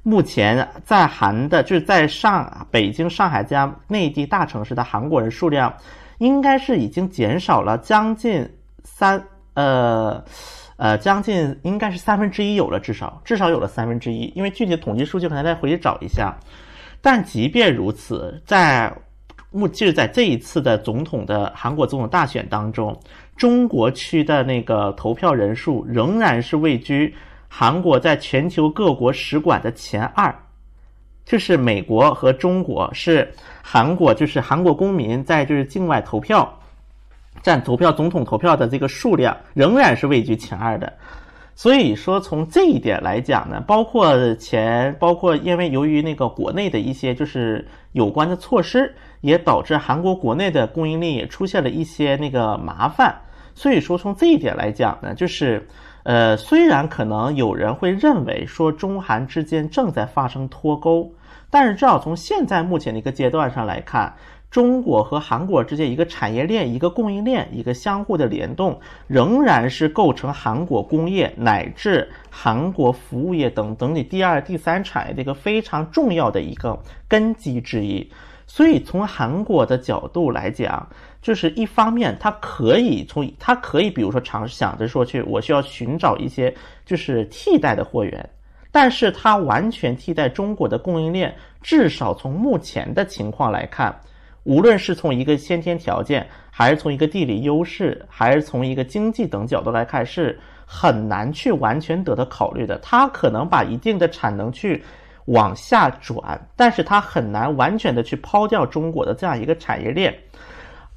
[0.03, 5.73] 目前在韩的，就是在上北京、上海这样内地大城市的韩国人数量，
[6.17, 8.45] 应该是已经减少了将近
[8.83, 9.23] 三。
[9.53, 10.23] 呃，
[10.77, 16.35] 呃，将近应该是三分之一有了，至少至少有了三分之一，因为具体的统计数据可能再回去找一下。
[17.01, 18.91] 但即便如此，在
[19.49, 22.97] 目就是在这一次的总统的韩国总统大选当中，
[23.35, 27.13] 中国区的那个投票人数仍然是位居
[27.49, 30.33] 韩国在全球各国使馆的前二，
[31.25, 33.29] 就是美国和中国是
[33.61, 36.57] 韩国就是韩国公民在就是境外投票。
[37.41, 40.93] 占投票总统投票的这个数量仍然是位居前二的，
[41.55, 53.15] 所以说从这一点来讲呢，包括前包括因为由于那个国内的一些就是有关的措施，也导致韩国国内的供应链也出现了一些那个麻烦，
[53.55, 55.67] 所以说从这一点来讲呢，就是
[56.03, 61.11] 呃虽然可能有人会认为说中韩之间正在发生脱钩，
[61.49, 64.13] 但是至少从现在目前的一个阶段上来看。
[64.51, 68.77] 中国和韩国之间一个产业链、一个供应链、一个相互的联动，
[69.07, 76.77] 仍然是构成韩国工业乃至韩国服务业等等你第二、第三产业的一个非常重要的一个
[77.07, 78.11] 根基之一。
[78.45, 80.85] 所以，从韩国的角度来讲，
[81.21, 86.53] 就是一方面，它可以从它可以，比如说尝试想着说去，我需要寻找一些
[86.85, 88.29] 就是替代的货源，
[88.69, 93.97] 但是它完全替代中国的供应链，至少从目前的情况来看。
[94.43, 102.77] 无论是从一个先天条件，还是从一个地理优势，还是从一个经济等角度来看，是很难去完全得到考虑的。
[102.79, 104.83] 它可能把一定的产能去
[105.25, 110.13] 往下转，但是它很难完全的去抛掉中国的这样一个产业链。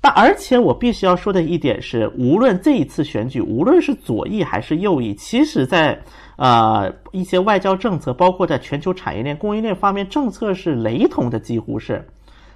[0.01, 5.99] 但而且我必须要说的一点是，无论这一次选举，无论是左翼还是右翼，其实在
[6.37, 12.07] 呃一些外交政策，包括在全球产业链、供应链方面，政策是雷同的，几乎是。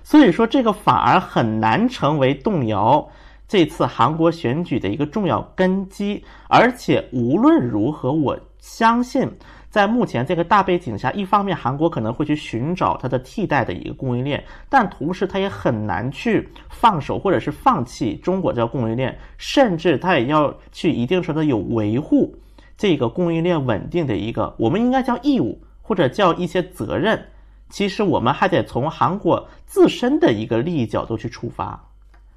[0.09, 3.07] 所以说，这个反而很难成为动摇
[3.47, 6.25] 这次韩国选举的一个重要根基。
[6.49, 9.31] 而且无论如何，我相信
[9.69, 22.35] 在目前这个大背景下，一方面韩国可能会去寻找它的替代的一个供应链，但同时它也很难去放手或者是放弃中国这供应链，甚至它也要去一定程度有维护
[22.79, 27.23] 这个供应链稳定的一个，我们应该叫义务或者叫一些责任。
[27.69, 31.79] 其实我们还得从韩国自身的一个利益角度去出发，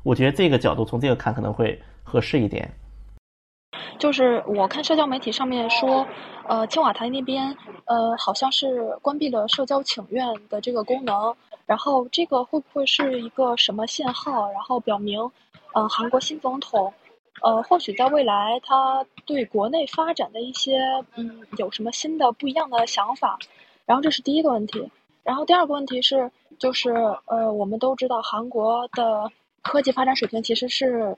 [0.04, 2.70] 我觉得这个角度从这个看可能会合适一点。
[3.98, 6.06] 就是我看社交媒体上面说，
[6.48, 7.56] 呃，青瓦台那边
[7.86, 11.34] 呃好像是关闭了社交请愿的这个功能，
[11.66, 14.52] 然后这个会不会是一个什么信号？
[14.52, 15.20] 然后表明，
[15.74, 16.92] 呃，韩国新总统，
[17.44, 20.82] 呃，或许在未来他对国内发展的一些
[21.16, 23.38] 嗯有什么新的不一样的想法？
[23.86, 24.92] 然后这是第一个问题。
[25.24, 26.92] 然后第二个问题是，就是
[27.26, 31.16] 呃，我们都知道韩国的科技发展水平其实是，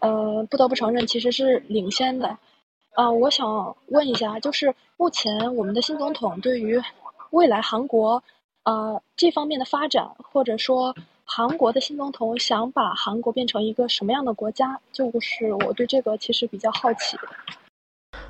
[0.00, 2.38] 呃，不得不承认其实是领先的。
[2.96, 6.80] 呃，我想问一下，就是目前我们的新总统对于
[7.30, 8.22] 未来韩国
[8.64, 17.16] 呃这方面的发展，或者说韩国的新总统想把韩国变成一个什么样的国家，就是我对这个其实比较好奇。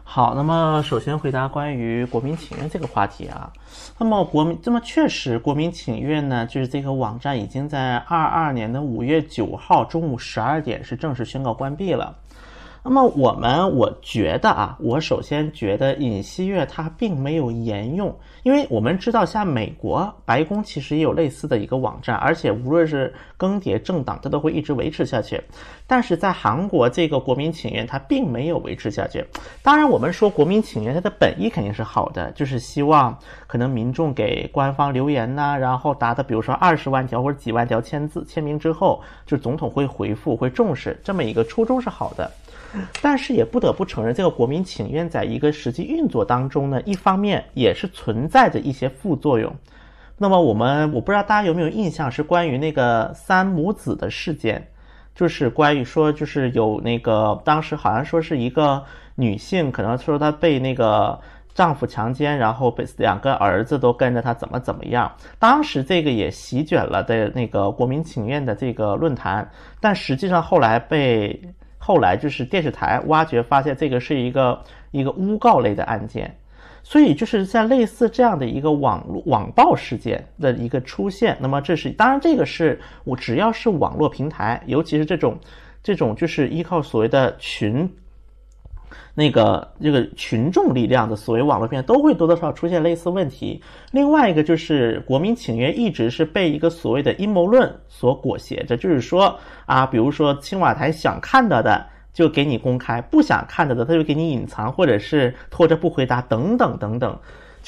[0.02, 3.52] 好，那么首先回答关于国民请愿这个话题啊，
[3.98, 12.16] 那么国民，那么确实国民请愿呢，就是这个网站已经在二二年的五月九号中午十二点是正式宣告关闭了。
[12.88, 25.38] 那么我们我觉得啊，我首先觉得尹锡悦他并没有沿用，因为我们知道像美国白宫其实也有类似的一个网站，而且无论是更迭政党，它都会一直维持下去。
[25.86, 29.22] 但是在韩国这个国民请愿，它并没有维持下去。
[29.62, 33.14] 当然，我们说国民请愿，它的本意肯定是好的，就是希望
[33.46, 42.30] 可能民众给官方留言呐，然后达到比如说二十万条或者几万条签字签名之后，就总统会回复会重视，这么一个初衷是好的。
[43.00, 49.50] 但是也不得不承认，这个国民请愿在一个实际运作当中呢，一方面也是存在着一些副作用。
[50.18, 54.68] 那么我们我不知道大家有没有印象，是关于那个三母子的事件，
[55.14, 61.18] 就是关于说就是有那个当时好像说是一个女性，可能说她被那个
[61.54, 65.10] 丈夫强奸，然后被两个儿子都跟着她怎么怎么样。
[65.38, 69.48] 当时这个也席卷了的那个国民请愿的这个论坛，
[69.80, 71.40] 但实际上后来被。
[71.88, 76.36] 后来就是电视台挖掘发现，这个是一个一个诬告类的案件，
[76.82, 81.34] 所以就是在类似这样的一个网络网暴事件的一个出现。
[81.40, 85.38] 那么这是当然，这个是我只要是网络平台，尤其是这种
[85.82, 87.90] 这种就是依靠所谓的群。
[89.14, 93.62] 那个这个群众力量的所谓网络片都会多多少少出现类似问题。
[93.90, 107.18] 另外一个就是国民请愿一直是被一个所谓的阴谋论所裹挟着，就是说啊，比如说青瓦台想看到的就给你公开，不想看到的他就给你隐藏，或者是拖着不回答等等等等。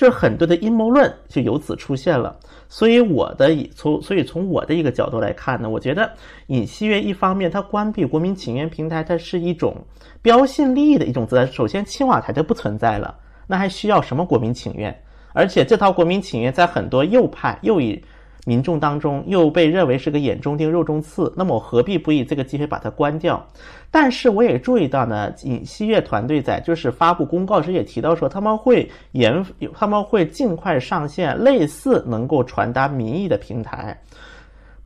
[0.00, 2.34] 就很多的阴谋论就由此出现了，
[2.70, 6.10] 所以我的以从所以从我的一个角度来看呢，我觉得
[6.46, 9.76] 尹锡悦一方面他关闭国民请愿平台，它是一种
[10.22, 11.44] 标新立异的一种姿态。
[11.44, 13.14] 首先，青瓦台它不存在了，
[13.46, 15.02] 那还需要什么国民请愿？
[15.34, 18.02] 而且这套国民请愿在很多右派右翼。
[18.46, 23.46] 民众当中又被认为是个眼中钉、肉中刺，那么我何必不以这个机会把它关掉？
[23.90, 34.00] 但是我也注意到呢，尹锡悦团队在就是发布公告时也提到说，他们会研，他们会尽快上线类似能够传达民意的平台。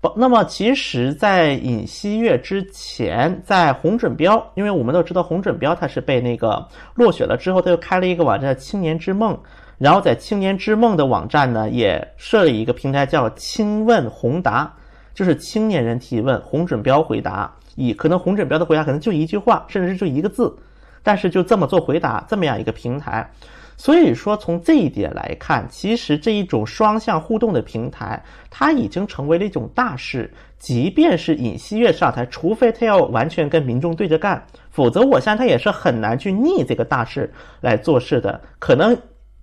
[0.00, 9.38] 不，那么其实，在尹锡悦之前，在洪准标，因为我们都知道洪准标他是被那个落选了之后，他又开了一个网站“青年之梦”。
[9.76, 14.72] 然后在青年之梦的网站呢，也设了一个平台叫“青问宏答”，
[15.12, 17.52] 就是青年人提问，洪准标回答。
[17.76, 20.56] 以可能洪准标的回答可能就一句话，甚至是就一个字，
[21.02, 23.28] 但是就这么做回答，这么样一个平台。
[23.76, 30.32] 所以说，从这一点来看，其实这一种双向互动的平台，它已经成为了一种大事。
[30.56, 37.28] 即便是尹锡悦上台，除非他要完全跟民众对着干，否则我相信他也是很难去逆这个大势
[37.60, 38.40] 来做事的。
[38.60, 38.96] 可能。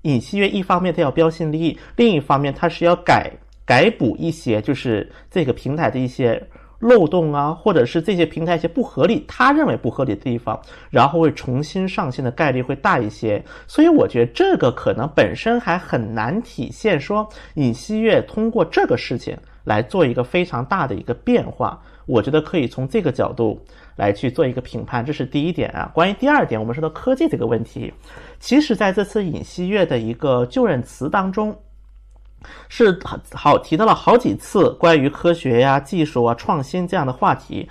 [0.04, 3.32] 尹锡悦一方面他要标新立异，另一方面他是要改
[3.66, 6.48] 改补一些，就是这个平台的一些
[6.80, 13.44] 漏洞啊，或者是这些平台一些不合理，他认为不合理的地方，然后会重新上线的概率会大一些。
[13.68, 21.80] 所以我觉得这个可能本身还很难体现说尹锡悦通过这个事情来做一个非常大的一个变化。
[22.08, 23.62] 我觉得可以从这个角度
[23.96, 25.90] 来去做一个评判，这是第一点啊。
[25.94, 27.94] 关于第二点，我们说到科技这个问题。
[28.42, 31.56] 其实，在这次尹锡悦的一个就任词当中，
[32.68, 33.00] 是
[33.32, 37.70] 好提到了好几次关于科学呀、技术啊、创新这样的话题。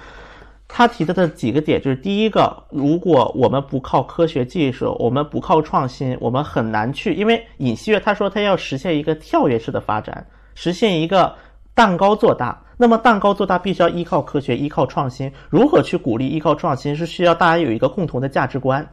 [0.68, 7.12] 他提到的几个点就是：第一个，如果我们不靠科学技术，我们不靠创新，我们很难去。
[7.14, 11.34] 因为尹锡悦他说他要实现一个跳跃式的发展，实现一个
[11.74, 12.62] 蛋糕做大。
[12.76, 15.30] 那么蛋糕做大，必须要依靠科学，依靠创新。
[15.48, 18.88] 如何去鼓励依靠创新，是需要大家有一个共同的价值观。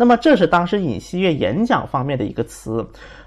[0.00, 2.82] 那么这是当时尹锡悦演讲方面的一个词，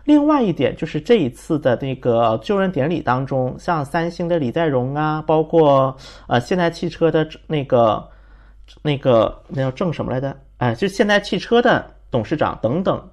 [0.06, 5.96] 另外一点就是这一次的那个就任典礼当中，像三星的李在镕啊，包括
[6.26, 8.04] 呃现代汽车的那个
[8.82, 10.36] 那个那叫郑什么来着？
[10.58, 13.08] 哎，就现代汽车的董事长等等，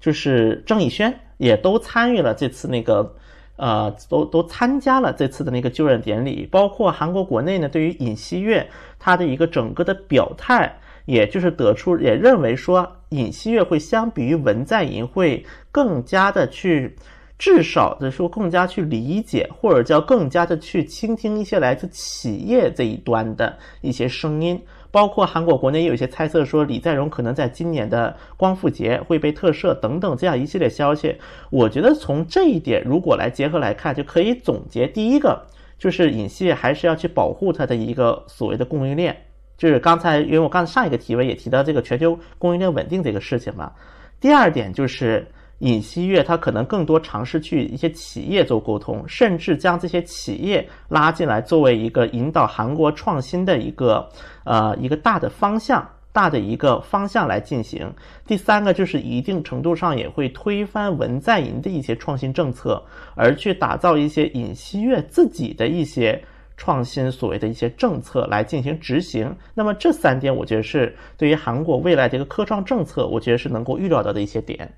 [0.00, 3.14] 就是郑以轩也都参与了这次那个
[3.54, 10.76] 呃都都参加了这次的那个就任典礼，包括韩国国内呢对于尹锡悦他的一个整个的表态。
[11.04, 16.96] 也就是得出，也认为说，尹锡悦会相比于文在寅会更加的去，
[17.38, 24.60] 至少的说更加去理解，或者叫更加的去倾听一些来自企业这一端的一些声音。
[24.90, 31.16] 包括韩国国内也有一些猜测说，李在镕可能在今年的光复节会被特赦等等这样一系列消息。
[31.50, 35.44] 我觉得从这一点如果来结合来看，就可以总结：第一个
[35.80, 39.16] 就是尹锡悦还是要去保护他的一个所谓的供应链。
[39.56, 43.72] 就是刚才，因为我刚才上一个提问也提到这个全球供应链稳定这个事情嘛。
[44.20, 45.26] 第二点就是
[45.58, 54.08] 尹锡悦他可能更多尝试去一些企业做沟通，甚至将这些企业拉进来，作为一个引导韩国创新的一个
[54.44, 55.88] 呃一个大的方向。
[56.14, 57.92] 大的一个方向来进行。
[58.24, 62.80] 第三个就是一定程度上也会推翻文在寅的一些创新政策，
[63.16, 66.22] 而去打造一些尹锡悦自己的一些
[66.56, 69.36] 创新所谓的一些政策来进行执行。
[69.54, 74.74] 那么这三点，我觉得是对于韩国未来的一个科创政策，我觉得是能够预料到的一些点。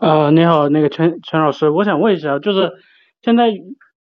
[0.00, 2.70] 呃，你好，那个陈陈老师，我想问一下，就是
[3.22, 3.48] 现在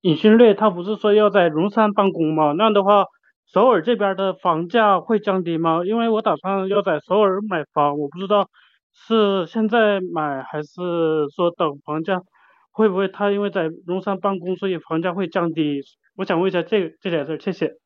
[0.00, 2.52] 尹锡悦他不是说要在龙山办公吗？
[2.52, 3.04] 那样的话。
[3.52, 5.82] 首尔这边的房价会降低吗？
[5.84, 8.46] 因为我打算要在首尔买房，我不知道
[8.94, 10.70] 是现在买还是
[11.34, 12.20] 说等房价
[12.70, 15.80] 会不会他因为在龙山办公，所以房价会降低。
[16.20, 17.76] 我想问一下这这点事，谢谢。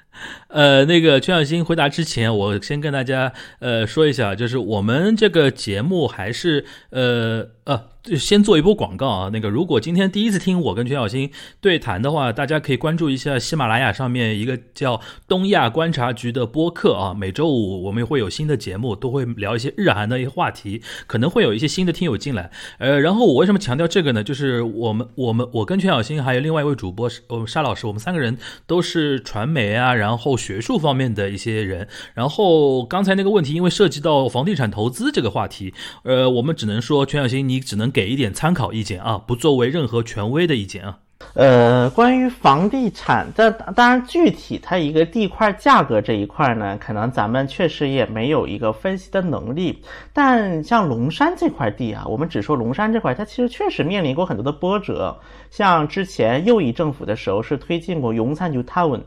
[0.48, 7.84] 呃，那个全小新回答之前，我先跟大家呃说一下，就是我们这个节目还是呃呃。
[8.16, 9.30] 先做一波广告啊！
[9.30, 11.30] 那个，如果今天第一次听我跟全小新
[11.60, 17.12] 对谈的话，大家可以关注一下喜马拉雅上面一个叫东亚观察局的播客啊。
[17.12, 22.50] 每周五我们会有新的节目，都会聊一些日韩的一些话题，可能会有一些新的听友进来。
[22.78, 24.24] 呃，然后我为什么强调这个呢？
[24.24, 31.88] 就是我们我们我跟全小新还有另外一位主播呃沙老师，我们三个人都是传媒啊，然后学术方面的一些人。
[32.14, 35.74] 然后刚才那个问题，因为涉及到房地产投资这个话题，
[36.04, 37.88] 呃，我们只能说全小新你只能。
[37.98, 40.98] 给一点参考意见啊， 不作为任何权威的意见啊。
[41.34, 49.82] 呃，关于房地产，这当然具体它一个地块价格这一块呢，可能咱们确实也没有一个分析的能力。
[50.12, 55.18] 但像龙山这块地啊，我们只说龙山这块，它其实确实面临过很多的波折。
[55.50, 59.00] 像之前右翼政府的时候是推进过永山 New Town，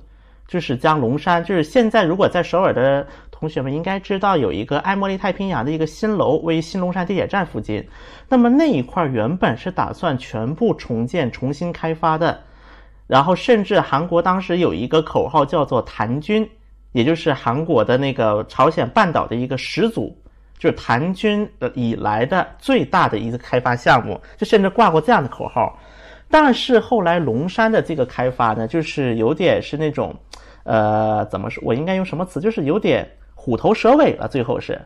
[0.51, 3.07] 就是将龙山，就是现在如果在首尔的。
[3.41, 7.83] 同学们应该知道，有一个爱茉莉太平洋的一个新楼，位于新龙山地铁站附近。
[8.29, 12.39] 那么那一块原本是打算全部重建、重新开发的。
[13.07, 16.47] 然后甚至韩国当时有一个口号叫做“谭军”，
[16.93, 20.15] 也就是韩国的那个朝鲜半岛的一个始祖，
[20.59, 25.75] 就是谭军以来的最大的一个开发项目，就甚至挂过这样的口号。
[26.29, 30.15] 但是后来龙山的这个开发呢，就是有点是那种，
[30.63, 31.63] 呃，怎么说？
[31.65, 32.39] 我应该用什么词？
[32.39, 33.07] 就是有点。
[33.43, 34.79] 虎头蛇尾了，最后是，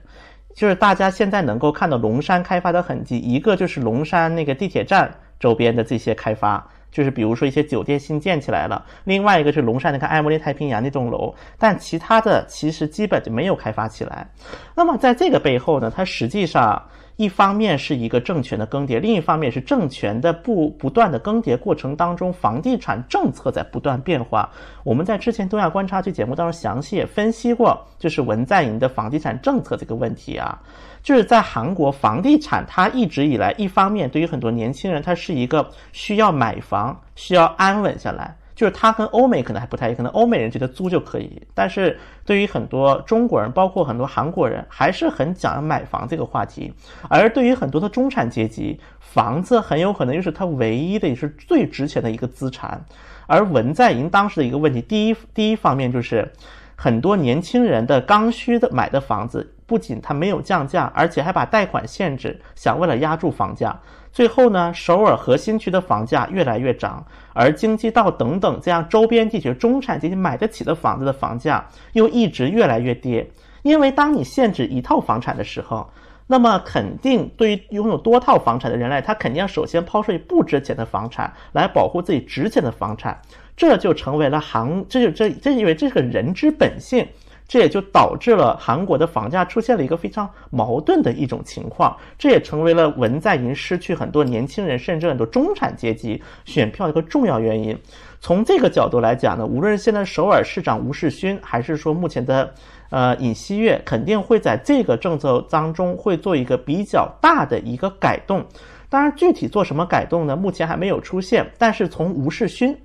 [0.56, 14.26] 就是大家现在能够看到龙山开发的痕迹，一个就是龙山那个地铁站周边的这些开发，就是比如说一些酒店新建起来了，另外一个是龙山那个爱茉莉太平洋那栋楼，但其他的其实基本就没有开发起来。
[14.74, 16.82] 那么在这个背后呢，它实际上。
[17.18, 24.50] 一方面是一个政权的更迭，另一方面是政权的不不断的更迭过程当中，房地产政策在不断变化。
[24.84, 30.62] 我们在之前东亚观察局节目当中详细也分析过，就是文在寅的房地产政策这个问题啊，
[31.02, 38.36] 就是在韩国房地产，它一直以来，一方面对于很多年轻人，它是一个需要买房，需要安稳下来。
[38.56, 46.74] 就是他跟欧美可能还不太一样，可能欧美人觉得租就可以，但是对于很多中国人，包括很多韩国人，还是很讲买房这个话题。
[47.10, 52.86] 而对于很多的中产阶级，房子很有可能又是他唯一的也是最值钱的一个资产。
[53.28, 56.32] 而文在寅当时的一个问题，第一第一方面就是
[56.76, 63.80] 很多年轻人的刚需的买的房子，不仅它没有降价，而且还把贷款限制，想为了压住房价。
[64.12, 73.30] 最后呢，首尔核心区的房价越来越涨，而京畿道等等这样周边地区中产阶级买得起的房子的房价又一直越来越跌。
[73.64, 75.90] 因为当你限制一套房产的时候，
[76.28, 83.20] 那么肯定对于拥有多套房产的人来，他肯定要首先抛售不值钱的房产来保护自己值钱的房产，
[83.56, 87.08] 这就成为了行，这就这这因为这是个人之本性。
[87.48, 97.78] 这也就导致了韩国的房价出现了一个非常矛盾的一种情况，这也成为了文在寅失去很多年轻人甚至很多中产阶级选票的一个重要原因。
[98.20, 102.52] 从这个角度来讲呢，无论是现在首尔市长吴世勋，还是说目前的
[102.90, 108.44] 呃尹锡悦，肯定会在这个政策当中会做一个比较大的一个改动。
[108.90, 110.36] 当然，具体做什么改动呢？
[110.36, 111.46] 目前还没有出现。
[111.60, 112.76] 但是从吴世勋，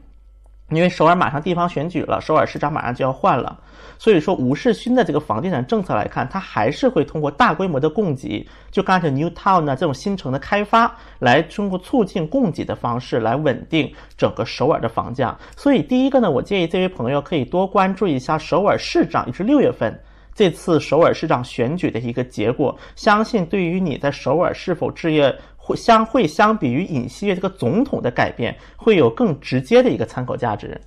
[0.71, 3.59] 因为首尔马上地方选举了，首尔市长马上就要换了。
[3.99, 15.37] 所以说，吴世勋的这个房地产政策来看，他还是会通过大规模的供给，就刚才 New Town 呢这种新城的开发，来通过促进供给的方式来稳定整个首尔的房价。
[15.55, 20.01] 所以，第一个呢，我建议这位朋友可以多关注一下首尔市长，也是六月份
[20.35, 22.75] 这次首尔市长选举的一个结果。
[22.97, 25.37] 相信对于你在首尔是否置业，
[25.71, 30.81] 会相会相比于尹锡悦这个总统的改变，会有更直接的一个参考价值。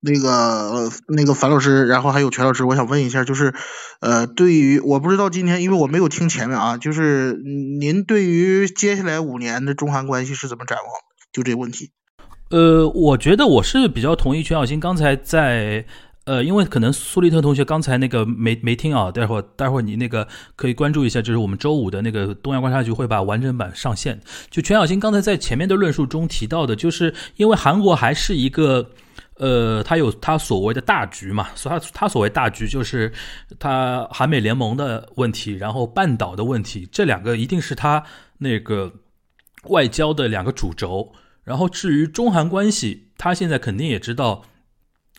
[0.00, 3.52] 那个那个樊老师，然后还有全老师，我想问一下，就是，
[4.00, 7.32] 呃，对于我不知道今天，因为我没有听前面啊，就是
[7.80, 10.86] 您对于接下来五年的中韩关系是怎么展望？
[11.32, 11.90] 就这个问题。
[12.50, 15.84] 呃，我觉得我是比较同意全小新刚才在。
[16.28, 24.20] 呃，因为可能苏利特同学刚才那个没没听啊，待会儿待会儿你那个可以关注一下，就是我们周五的那个东亚观察局会把完整版上线。
[24.50, 28.90] 就全小新刚才在前面的论述中提到的，就是因为韩国还是一个，
[29.36, 33.10] 呃，他有他所谓的大局嘛，所他他所谓大局就是
[33.58, 38.04] 他韩美联盟的问题，然后半岛的问题，这两个一定是他
[38.36, 38.92] 那个
[39.68, 41.10] 外交的两个主轴。
[41.42, 44.42] 然后至于中韩关系，他现在肯定也知道。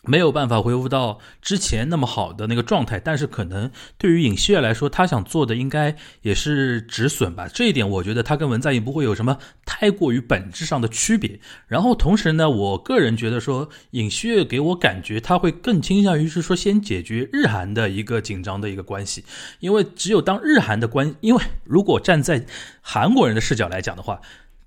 [0.02, 7.48] 没有办法恢复到之前那么好的那个状态，但是可能对于尹锡悦来说，他想做的应该也是止损吧。
[7.52, 11.38] 这一点我觉得他跟文在寅不会有什么太过于本质上的区别。
[11.66, 19.24] 然后同时呢，我个人觉得说，尹锡悦给我感觉他会更倾向于是说先解决日韩的一个紧张的一个关系，
[19.60, 22.46] 因为只有当日韩的关，因为如果站在
[22.80, 24.20] 韩国人的视角来讲的话。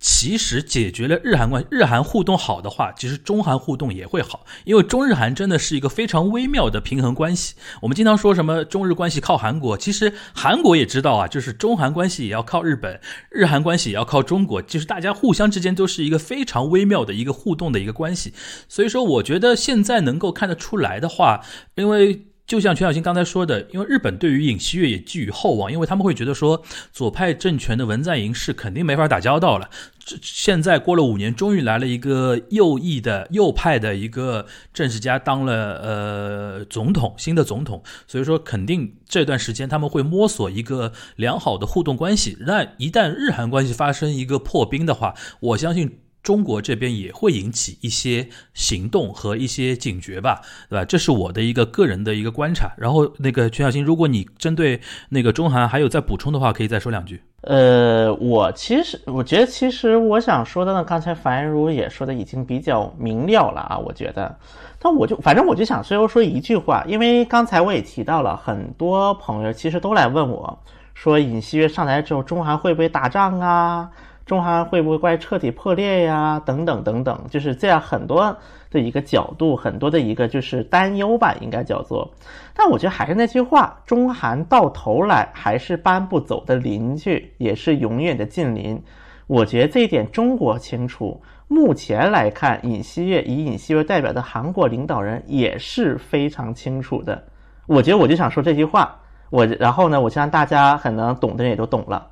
[0.03, 7.55] 其实解决了日韩关系日韩互动好的话，其实中韩互动也会好，因为中日韩真的是一个非常微妙的平衡关系。
[7.81, 12.99] 我们经常说什么中日关系靠韩国，其实韩国也知道啊，就是中韩关系也要靠日本，
[13.31, 18.33] 日韩关系也要靠中国，就是大家互相之间都是一个非常微妙的一个互动的一个关系。
[18.67, 21.39] 所以说，我觉得现在能够看得出来的话，
[21.75, 22.25] 因为。
[22.45, 26.61] 就像全小新刚才说的，因为日本对于尹锡悦也寄予厚望，因为他们会觉得说
[26.91, 29.69] 左派政权的文在寅是肯定没法打交道了。
[30.05, 42.37] 这现在过了五年，终于来了一个右翼的右派的一个政治家当了呃总统，新的总统，所以说肯定这段时间他们会摸索一个良好的互动关系。
[42.41, 46.02] 那一旦日韩关系发生一个破冰的话，我相信。
[46.23, 50.85] 中国这边也会引起一些行动和一些警觉吧，对吧？
[50.85, 52.71] 这是我的一个个人的一个观察。
[52.77, 54.79] 然后那个全小新，如果你针对
[55.09, 57.21] 那个中韩还有再补充的话，可以再说两句。
[57.41, 64.33] 呃，我其实我觉得，其实我想说的呢，刚才樊如也说的已经比较明了了啊，我觉得。
[64.79, 70.57] 但我就反正我就想最后说一句话，因为刚才我也提到了很多朋友其实都来问我
[70.93, 73.89] 说，尹锡悦上台之后，中韩会不会打仗啊？
[74.25, 76.41] 中韩会不会快彻底破裂呀？
[76.45, 78.35] 等等等等，就是这样很多
[78.71, 82.09] 的一个角度，很多的一个就是担忧吧，应该叫做。
[82.53, 88.81] 但我觉得还是那句话，中韩到头来还是搬不走的邻居，也是永远的近邻。
[89.27, 91.21] 我觉得这一点中国清楚。
[91.49, 97.21] 目前来看，尹锡悦以尹锡悦代表的韩国领导人也是非常清楚的。
[97.67, 98.97] 我觉得我就想说这句话，
[99.29, 102.07] 我然后呢，我相信大家可能懂的人也都懂了。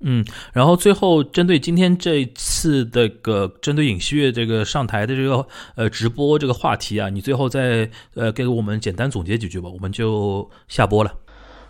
[0.00, 11.10] 嗯，然后最后针对今天这次这个针对尹锡悦这个上台的这个呃直播这个话题啊，你最后再呃给我们简单总结几句吧，我们就下播了。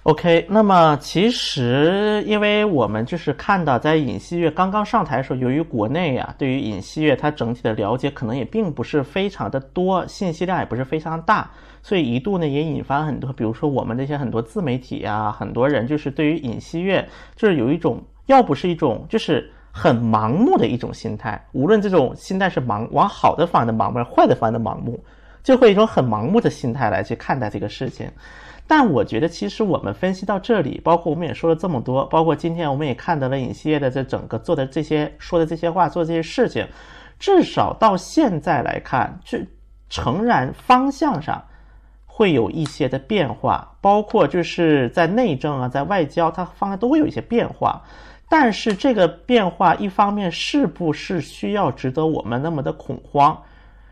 [0.03, 11.49] OK，那么其实因为我们就是看到在尹锡悦刚刚上台的时候，由于国内啊对于尹锡悦他整体的了解可能也并不是非常的多，信息量也不是非常大，
[11.81, 18.05] 所以一度呢也引发很多，比如说我们那些很多自媒体呀，很多人就是对于尹锡悦就是有一种。
[18.27, 24.99] 要不是一种就是很盲目的一种心态，无论这种心态是盲往好的方向的盲目，坏的方向的盲目，
[25.43, 28.11] 就会一种很盲目的心态来去看待这个事情。
[28.69, 36.67] 但我觉得，其实我们分析到这里，包括我们也说了这么多，包括今天我们也看到了尹锡悦的这整个做的这些说的这些话，做这些事情，
[37.19, 39.39] 至少到现在来看，这
[39.89, 41.41] 诚然方向上
[42.07, 47.81] 会有一些的变化，包括就是在内政啊，在外交，它方向都会有一些变化。
[48.29, 53.41] 但是这个变化，一方面是不是需要值得我们那么的恐慌？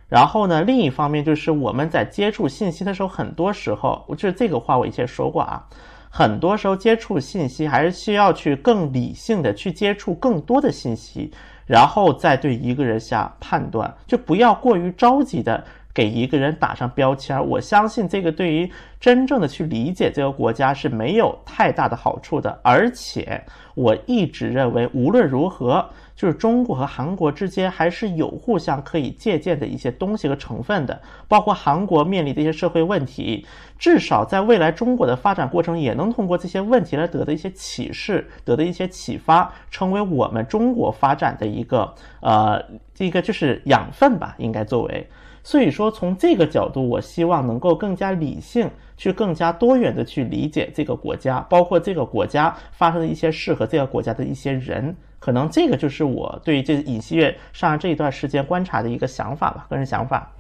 [0.09, 5.65] 然后呢，另一方面就是我们在接触信息的时候，很多时候，就是这个话我以前说过啊，
[6.11, 11.32] 很多时候接触信息还是需要去更理性的去接触更多的信息，
[11.66, 15.65] 然后再对一个人下判断，就不要过于着急的。
[15.95, 18.69] 给一个人打上标签，我相信这个对于
[18.99, 22.59] 真正的去理解这个国家是没有太大的好处的。
[22.62, 23.41] 而且
[23.77, 31.01] 我一直认为，无论如何，就是中国和韩国之间还是有互相可以借鉴的一些东西和成分的。
[31.29, 33.47] 包括韩国面临的一些社会问题，
[33.79, 42.61] 至少在未来中国的发展过程也能通过这些问题来得的一些启示，得的一些启发，成为我们中国发展的一个呃
[42.99, 45.09] 一个就是养分吧，应该作为。
[45.45, 54.97] 所以说，从这个角度，我希望能够更加理性，去更加多元的去理解这个国家，包括这个国家发生的一些事和这个国家的一些人。
[55.21, 60.33] 可能这个就是我对这尹锡悦上这一段时间观察的一个想法吧，个人想法。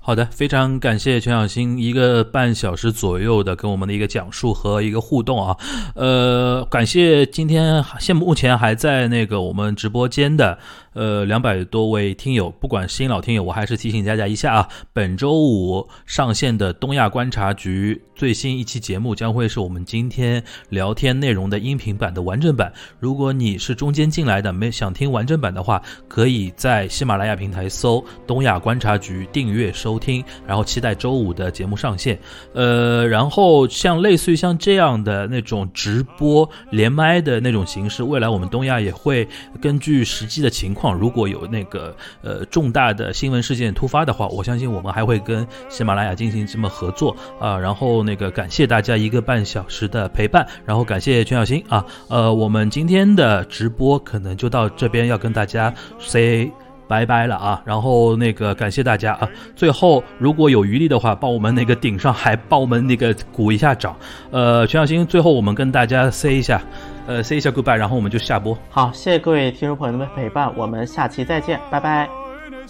[0.00, 5.56] 好的，非常感谢全小新一个半小时左右的跟我们的一个讲述和一个互动啊，
[5.94, 10.58] 呃，感谢今天现目前还在那个我们直播间的
[10.94, 22.72] 呃两百多位听友，不管新老听友，我还是提醒大家一下啊，本周五上线的东亚观察局最新一期节目将会是我们今天聊天内容的音频版的完整版。
[22.98, 32.18] 如果你是中间进来的，没想听完整版的话，可以在喜马拉雅平台搜“东亚观察局”订阅收听，然后期待周五的节目上线。
[32.52, 39.26] 呃，然后像类似于像这样的那种直播连麦的那种形式，未来我们东亚也会
[39.60, 47.56] 根据实际的情况，如果有那个呃重大的新闻事件突发的话，我相信我们还会跟喜马拉雅进行这么合作啊。
[47.56, 51.86] 然后那个感谢大家一个半小时的陪伴，然后感谢全小新啊。
[52.08, 56.50] 呃，我们今天的直播可能就到这边，要跟大家 say
[56.88, 57.62] 拜拜了啊。
[57.64, 59.28] 然后那个感谢大家啊。
[59.56, 63.96] 最后如果有余力的话，帮我们那个顶上还帮我们那个鼓一下掌。
[64.30, 66.60] 呃，全小新，最后我们跟大家 say 一下，
[67.06, 68.56] 呃，say 一下 goodbye，然后我们就下播。
[68.70, 72.08] 好，谢谢各位听众朋友们的陪伴，我们下期再见，拜拜。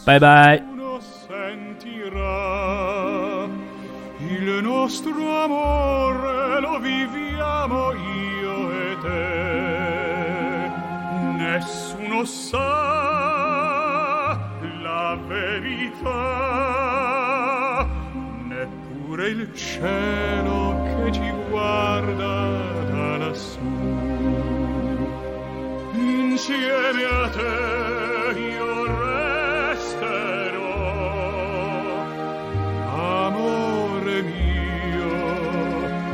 [0.04, 0.62] 拜拜。
[15.16, 16.12] Verità.
[18.48, 22.48] Neppure il cielo che ci guarda
[22.90, 23.60] da lassù.
[25.92, 28.86] Insieme a te io
[29.66, 30.72] resterò.
[33.26, 35.12] Amore mio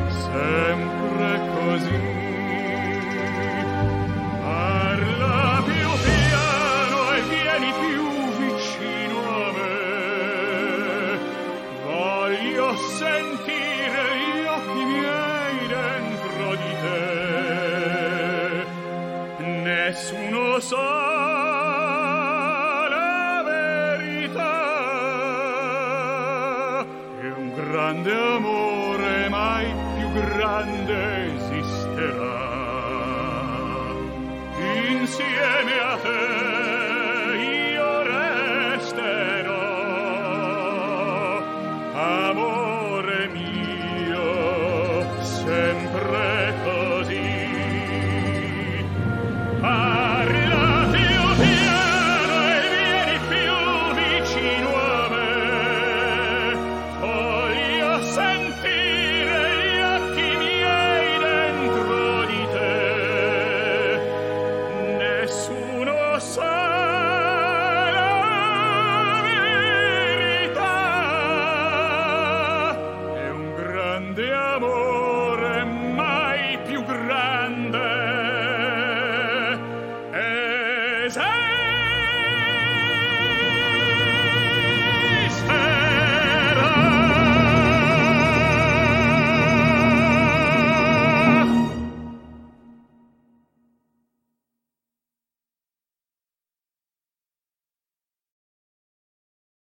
[0.09, 2.10] sempre così
[13.01, 16.99] sentire gli occhi miei dentro di te.
[19.63, 21.00] Nessuno sa